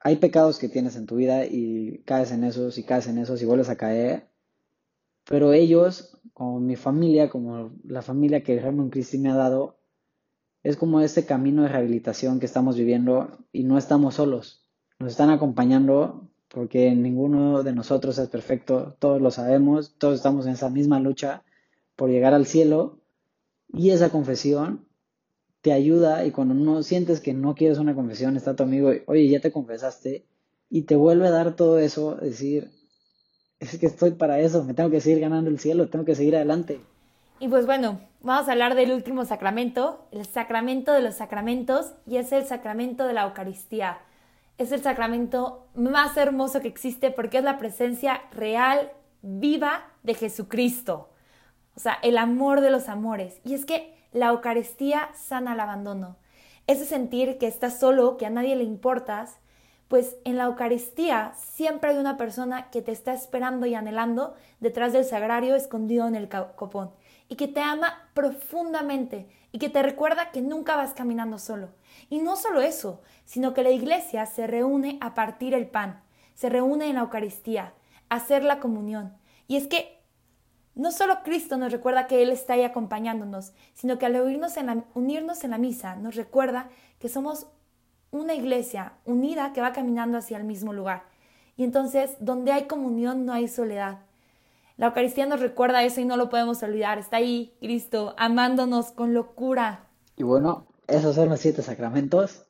hay 0.00 0.16
pecados 0.16 0.58
que 0.58 0.68
tienes 0.68 0.96
en 0.96 1.06
tu 1.06 1.14
vida 1.14 1.46
y 1.46 2.02
caes 2.04 2.32
en 2.32 2.42
esos 2.42 2.78
y 2.78 2.82
caes 2.82 3.06
en 3.06 3.18
esos 3.18 3.40
y 3.42 3.44
vuelves 3.44 3.68
a 3.68 3.76
caer 3.76 4.31
pero 5.24 5.52
ellos 5.52 6.18
como 6.32 6.60
mi 6.60 6.76
familia 6.76 7.30
como 7.30 7.72
la 7.84 8.02
familia 8.02 8.42
que 8.42 8.56
Herman 8.56 8.90
Christi 8.90 9.18
me 9.18 9.30
ha 9.30 9.36
dado 9.36 9.78
es 10.62 10.76
como 10.76 11.00
este 11.00 11.26
camino 11.26 11.62
de 11.62 11.68
rehabilitación 11.68 12.38
que 12.38 12.46
estamos 12.46 12.76
viviendo 12.76 13.38
y 13.52 13.64
no 13.64 13.78
estamos 13.78 14.14
solos. 14.14 14.64
Nos 15.00 15.12
están 15.12 15.30
acompañando 15.30 16.28
porque 16.48 16.94
ninguno 16.94 17.62
de 17.62 17.72
nosotros 17.72 18.18
es 18.18 18.28
perfecto. 18.28 18.96
Todos 19.00 19.20
lo 19.20 19.30
sabemos. 19.30 19.96
Todos 19.98 20.14
estamos 20.14 20.46
en 20.46 20.52
esa 20.52 20.70
misma 20.70 21.00
lucha 21.00 21.42
por 21.96 22.10
llegar 22.10 22.34
al 22.34 22.46
cielo. 22.46 23.00
Y 23.72 23.90
esa 23.90 24.10
confesión 24.10 24.86
te 25.62 25.72
ayuda 25.72 26.26
y 26.26 26.30
cuando 26.30 26.54
no 26.54 26.82
sientes 26.82 27.20
que 27.20 27.34
no 27.34 27.54
quieres 27.54 27.78
una 27.78 27.94
confesión, 27.94 28.36
está 28.36 28.54
tu 28.54 28.64
amigo, 28.64 28.90
oye, 29.06 29.28
ya 29.28 29.40
te 29.40 29.52
confesaste 29.52 30.26
y 30.68 30.82
te 30.82 30.96
vuelve 30.96 31.28
a 31.28 31.30
dar 31.30 31.56
todo 31.56 31.78
eso, 31.78 32.16
decir, 32.16 32.70
es 33.64 33.78
que 33.78 33.86
estoy 33.86 34.12
para 34.12 34.38
eso, 34.40 34.64
me 34.64 34.74
tengo 34.74 34.90
que 34.90 35.00
seguir 35.00 35.20
ganando 35.20 35.50
el 35.50 35.58
cielo, 35.58 35.88
tengo 35.88 36.04
que 36.04 36.14
seguir 36.14 36.36
adelante. 36.36 36.80
Y 37.38 37.48
pues 37.48 37.66
bueno, 37.66 38.00
vamos 38.20 38.48
a 38.48 38.52
hablar 38.52 38.74
del 38.74 38.92
último 38.92 39.24
sacramento, 39.24 40.06
el 40.12 40.24
sacramento 40.26 40.92
de 40.92 41.02
los 41.02 41.14
sacramentos, 41.14 41.92
y 42.06 42.16
es 42.16 42.32
el 42.32 42.44
sacramento 42.44 43.06
de 43.06 43.14
la 43.14 43.24
Eucaristía. 43.24 43.98
Es 44.58 44.70
el 44.70 44.82
sacramento 44.82 45.66
más 45.74 46.16
hermoso 46.16 46.60
que 46.60 46.68
existe 46.68 47.10
porque 47.10 47.38
es 47.38 47.44
la 47.44 47.58
presencia 47.58 48.22
real, 48.32 48.92
viva 49.22 49.88
de 50.02 50.14
Jesucristo. 50.14 51.10
O 51.74 51.80
sea, 51.80 51.98
el 52.02 52.18
amor 52.18 52.60
de 52.60 52.70
los 52.70 52.88
amores. 52.88 53.40
Y 53.44 53.54
es 53.54 53.64
que 53.64 53.94
la 54.12 54.28
Eucaristía 54.28 55.08
sana 55.14 55.54
el 55.54 55.60
abandono. 55.60 56.16
Ese 56.66 56.84
sentir 56.84 57.38
que 57.38 57.48
estás 57.48 57.80
solo, 57.80 58.18
que 58.18 58.26
a 58.26 58.30
nadie 58.30 58.54
le 58.54 58.64
importas, 58.64 59.38
pues 59.92 60.16
en 60.24 60.38
la 60.38 60.44
Eucaristía 60.44 61.34
siempre 61.36 61.90
hay 61.90 61.98
una 61.98 62.16
persona 62.16 62.70
que 62.70 62.80
te 62.80 62.92
está 62.92 63.12
esperando 63.12 63.66
y 63.66 63.74
anhelando 63.74 64.34
detrás 64.58 64.94
del 64.94 65.04
sagrario 65.04 65.54
escondido 65.54 66.08
en 66.08 66.14
el 66.14 66.30
copón 66.30 66.92
y 67.28 67.36
que 67.36 67.46
te 67.46 67.60
ama 67.60 68.08
profundamente 68.14 69.28
y 69.52 69.58
que 69.58 69.68
te 69.68 69.82
recuerda 69.82 70.30
que 70.30 70.40
nunca 70.40 70.76
vas 70.76 70.94
caminando 70.94 71.38
solo. 71.38 71.74
Y 72.08 72.20
no 72.20 72.36
solo 72.36 72.62
eso, 72.62 73.02
sino 73.26 73.52
que 73.52 73.62
la 73.62 73.68
iglesia 73.68 74.24
se 74.24 74.46
reúne 74.46 74.96
a 75.02 75.12
partir 75.12 75.52
el 75.52 75.66
pan, 75.66 76.02
se 76.32 76.48
reúne 76.48 76.88
en 76.88 76.94
la 76.94 77.02
Eucaristía, 77.02 77.74
a 78.08 78.14
hacer 78.14 78.44
la 78.44 78.60
comunión. 78.60 79.14
Y 79.46 79.56
es 79.56 79.66
que 79.66 80.00
no 80.74 80.90
solo 80.90 81.22
Cristo 81.22 81.58
nos 81.58 81.70
recuerda 81.70 82.06
que 82.06 82.22
Él 82.22 82.30
está 82.30 82.54
ahí 82.54 82.62
acompañándonos, 82.62 83.52
sino 83.74 83.98
que 83.98 84.06
al 84.06 84.18
unirnos 84.18 84.56
en, 84.56 84.66
la, 84.68 84.84
unirnos 84.94 85.44
en 85.44 85.50
la 85.50 85.58
misa 85.58 85.96
nos 85.96 86.14
recuerda 86.14 86.70
que 86.98 87.10
somos 87.10 87.48
una 88.12 88.34
iglesia 88.34 88.92
unida 89.04 89.52
que 89.52 89.60
va 89.60 89.72
caminando 89.72 90.18
hacia 90.18 90.36
el 90.36 90.44
mismo 90.44 90.72
lugar. 90.72 91.02
Y 91.56 91.64
entonces, 91.64 92.16
donde 92.20 92.52
hay 92.52 92.66
comunión 92.66 93.26
no 93.26 93.32
hay 93.32 93.48
soledad. 93.48 94.00
La 94.76 94.86
Eucaristía 94.86 95.26
nos 95.26 95.40
recuerda 95.40 95.82
eso 95.82 96.00
y 96.00 96.04
no 96.04 96.16
lo 96.16 96.28
podemos 96.28 96.62
olvidar. 96.62 96.98
Está 96.98 97.16
ahí 97.16 97.56
Cristo 97.60 98.14
amándonos 98.18 98.92
con 98.92 99.14
locura. 99.14 99.88
Y 100.16 100.22
bueno, 100.22 100.68
esos 100.86 101.16
son 101.16 101.30
los 101.30 101.40
siete 101.40 101.62
sacramentos. 101.62 102.46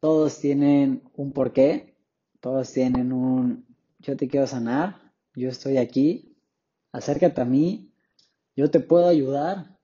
Todos 0.00 0.38
tienen 0.38 1.02
un 1.14 1.32
porqué, 1.32 1.96
todos 2.40 2.70
tienen 2.72 3.12
un 3.12 3.64
yo 4.00 4.16
te 4.16 4.28
quiero 4.28 4.46
sanar, 4.46 5.12
yo 5.34 5.48
estoy 5.48 5.78
aquí, 5.78 6.36
acércate 6.92 7.40
a 7.40 7.46
mí, 7.46 7.90
yo 8.54 8.70
te 8.70 8.80
puedo 8.80 9.08
ayudar. 9.08 9.78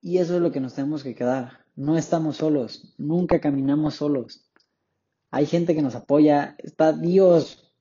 Y 0.00 0.18
eso 0.18 0.36
es 0.36 0.42
lo 0.42 0.52
que 0.52 0.60
nos 0.60 0.74
tenemos 0.74 1.02
que 1.02 1.14
quedar. 1.14 1.57
No 1.78 1.96
estamos 1.96 2.38
solos, 2.38 2.92
nunca 2.98 3.40
caminamos 3.40 3.94
solos. 3.94 4.44
Hay 5.30 5.46
gente 5.46 5.76
que 5.76 5.82
nos 5.82 5.94
apoya, 5.94 6.56
está 6.58 6.92
Dios. 6.92 7.72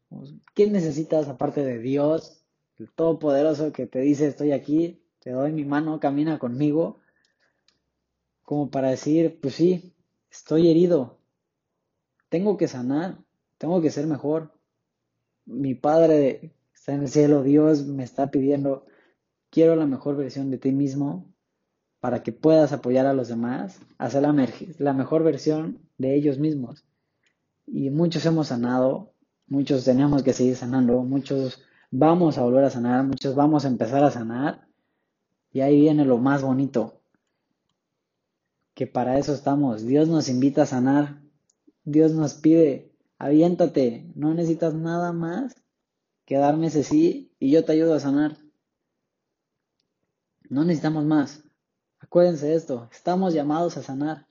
¿Qué 0.53 0.69
necesitas 0.69 1.27
aparte 1.27 1.65
de 1.65 1.79
Dios, 1.79 2.45
el 2.77 2.91
Todopoderoso 2.91 3.73
que 3.73 3.87
te 3.87 3.97
dice 4.01 4.27
estoy 4.27 4.51
aquí, 4.51 5.01
te 5.17 5.31
doy 5.31 5.51
mi 5.51 5.65
mano, 5.65 5.99
camina 5.99 6.37
conmigo? 6.37 6.99
Como 8.43 8.69
para 8.69 8.91
decir, 8.91 9.39
pues 9.41 9.55
sí, 9.55 9.95
estoy 10.29 10.69
herido, 10.69 11.17
tengo 12.29 12.55
que 12.55 12.67
sanar, 12.67 13.17
tengo 13.57 13.81
que 13.81 13.89
ser 13.89 14.05
mejor. 14.05 14.53
mi 15.43 15.73
Padre 15.73 16.53
está 16.71 16.93
en 16.93 17.01
el 17.01 17.09
cielo, 17.09 17.41
Dios 17.41 17.87
me 17.87 18.03
está 18.03 18.29
pidiendo, 18.29 18.85
quiero 19.49 19.75
la 19.75 19.87
mejor 19.87 20.17
versión 20.17 20.51
de 20.51 20.59
ti 20.59 20.71
mismo 20.71 21.33
para 21.99 22.23
que 22.23 22.31
puedas 22.31 22.71
apoyar 22.73 23.05
a 23.05 23.13
los 23.13 23.27
demás, 23.27 23.79
hacer 23.97 24.21
la, 24.21 24.47
la 24.77 24.93
mejor 24.93 25.23
versión 25.23 25.79
de 25.97 26.15
ellos 26.15 26.39
mismos. 26.39 26.85
Y 27.65 27.89
muchos 27.89 28.25
hemos 28.25 28.47
sanado, 28.47 29.13
muchos 29.47 29.83
tenemos 29.83 30.23
que 30.23 30.33
seguir 30.33 30.55
sanando, 30.55 31.01
muchos 31.03 31.61
vamos 31.91 32.37
a 32.37 32.43
volver 32.43 32.63
a 32.65 32.69
sanar, 32.69 33.05
muchos 33.05 33.35
vamos 33.35 33.65
a 33.65 33.67
empezar 33.67 34.03
a 34.03 34.11
sanar. 34.11 34.67
Y 35.51 35.61
ahí 35.61 35.79
viene 35.79 36.05
lo 36.05 36.17
más 36.17 36.43
bonito, 36.43 37.01
que 38.77 38.85
para 38.85 39.17
eso 39.17 39.33
estamos. 39.33 39.85
Dios 39.85 40.07
nos 40.07 40.29
invita 40.29 40.61
a 40.61 40.67
sanar, 40.67 41.19
Dios 41.83 42.11
nos 42.11 42.35
pide, 42.35 42.91
aviéntate, 43.17 44.11
no 44.13 44.35
necesitas 44.35 44.75
nada 44.75 45.13
más 45.13 45.55
que 46.25 46.37
darme 46.37 46.67
ese 46.67 46.83
sí 46.83 47.31
y 47.39 47.49
yo 47.49 47.65
te 47.65 47.71
ayudo 47.71 47.95
a 47.95 47.99
sanar. 47.99 48.37
No 50.49 50.63
necesitamos 50.63 51.05
más. 51.05 51.46
Acuérdense 52.07 52.47
de 52.47 52.55
esto, 52.55 52.87
estamos 52.89 53.33
llamados 53.33 53.75
a 53.75 53.83
sanar. 53.83 54.27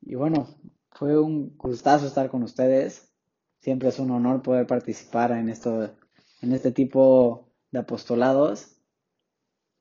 Y 0.00 0.16
bueno, 0.16 0.48
fue 0.90 1.16
un 1.16 1.56
gustazo 1.56 2.08
estar 2.08 2.28
con 2.28 2.42
ustedes. 2.42 3.12
Siempre 3.60 3.90
es 3.90 4.00
un 4.00 4.10
honor 4.10 4.42
poder 4.42 4.66
participar 4.66 5.30
en 5.30 5.48
esto, 5.48 5.94
en 6.42 6.52
este 6.52 6.72
tipo 6.72 7.52
de 7.70 7.78
apostolados, 7.78 8.78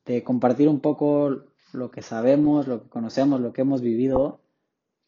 de 0.06 0.24
compartir 0.24 0.70
un 0.70 0.80
poco 0.80 1.48
lo 1.74 1.90
que 1.90 2.04
sabemos, 2.04 2.68
lo 2.68 2.84
que 2.84 2.90
conocemos, 2.90 3.42
lo 3.42 3.52
que 3.52 3.62
hemos 3.62 3.82
vivido, 3.82 4.42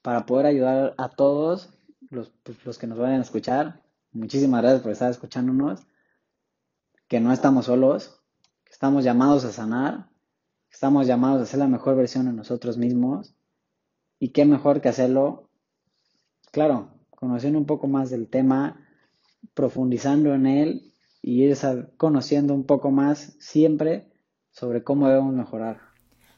para 0.02 0.26
poder 0.26 0.48
ayudar 0.48 0.96
a 0.98 1.10
todos 1.10 1.78
los, 2.10 2.32
pues, 2.42 2.66
los 2.66 2.80
que 2.80 2.88
nos 2.88 2.98
vayan 2.98 3.20
a 3.20 3.24
escuchar. 3.24 3.84
Muchísimas 4.14 4.64
gracias 4.64 4.82
por 4.82 4.92
estar 4.94 5.12
escuchándonos, 5.12 5.86
que 7.08 7.20
no 7.20 7.32
estamos 7.32 7.66
solos, 7.66 8.20
que 8.64 8.72
estamos 8.72 9.04
llamados 9.04 9.46
a 9.46 9.52
sanar, 9.52 10.10
estamos 10.72 11.08
llamados 11.08 11.42
a 11.42 11.46
ser 11.46 11.60
la 11.60 11.68
mejor 11.68 11.96
versión 11.96 12.26
de 12.26 12.34
nosotros 12.34 12.78
mismos, 12.78 13.36
y 14.20 14.30
qué 14.30 14.46
mejor 14.46 14.82
que 14.82 14.90
hacerlo, 14.90 15.50
claro, 16.52 16.90
conociendo 17.12 17.60
un 17.60 17.66
poco 17.66 17.88
más 17.88 18.10
del 18.10 18.28
tema, 18.28 18.88
profundizando 19.54 20.34
en 20.34 20.46
él 20.48 20.94
y 21.22 21.44
ir 21.44 21.58
conociendo 21.98 22.54
un 22.54 22.66
poco 22.66 22.92
más 22.92 23.36
siempre 23.40 24.12
sobre 24.52 24.84
cómo 24.84 25.08
debemos 25.08 25.34
mejorar. 25.34 25.82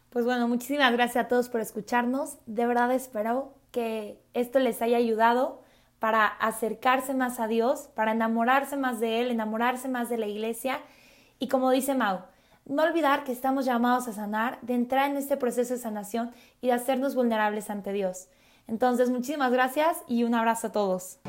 Pues 0.10 0.26
bueno, 0.26 0.48
muchísimas 0.48 0.92
gracias 0.92 1.26
a 1.26 1.28
todos 1.28 1.50
por 1.50 1.62
escucharnos. 1.62 2.38
De 2.46 2.66
verdad 2.66 2.92
espero 2.92 3.54
que 3.72 4.20
esto 4.34 4.60
les 4.60 4.82
haya 4.82 4.98
ayudado 4.98 5.62
para 6.00 6.26
acercarse 6.26 7.14
más 7.14 7.40
a 7.40 7.48
Dios, 7.48 7.90
para 7.94 8.14
enamorarse 8.14 8.78
más 8.78 9.00
de 9.00 9.22
Él, 9.22 9.32
enamorarse 9.32 9.88
más 9.88 10.10
de 10.10 10.18
la 10.18 10.28
iglesia. 10.28 10.80
Y 11.40 11.48
como 11.48 11.72
dice 11.72 11.94
Mau, 11.94 12.22
no 12.70 12.84
olvidar 12.84 13.24
que 13.24 13.32
estamos 13.32 13.66
llamados 13.66 14.08
a 14.08 14.14
sanar, 14.14 14.60
de 14.62 14.76
entrar 14.76 15.10
en 15.10 15.18
este 15.18 15.36
proceso 15.36 15.74
de 15.74 15.80
sanación 15.80 16.32
y 16.62 16.68
de 16.68 16.74
hacernos 16.74 17.16
vulnerables 17.16 17.70
ante 17.70 17.92
Dios. 17.92 18.30
Entonces, 18.68 19.10
muchísimas 19.10 19.52
gracias 19.52 19.98
y 20.08 20.24
un 20.24 20.36
abrazo 20.36 20.68
a 20.68 20.72
todos. 20.72 21.20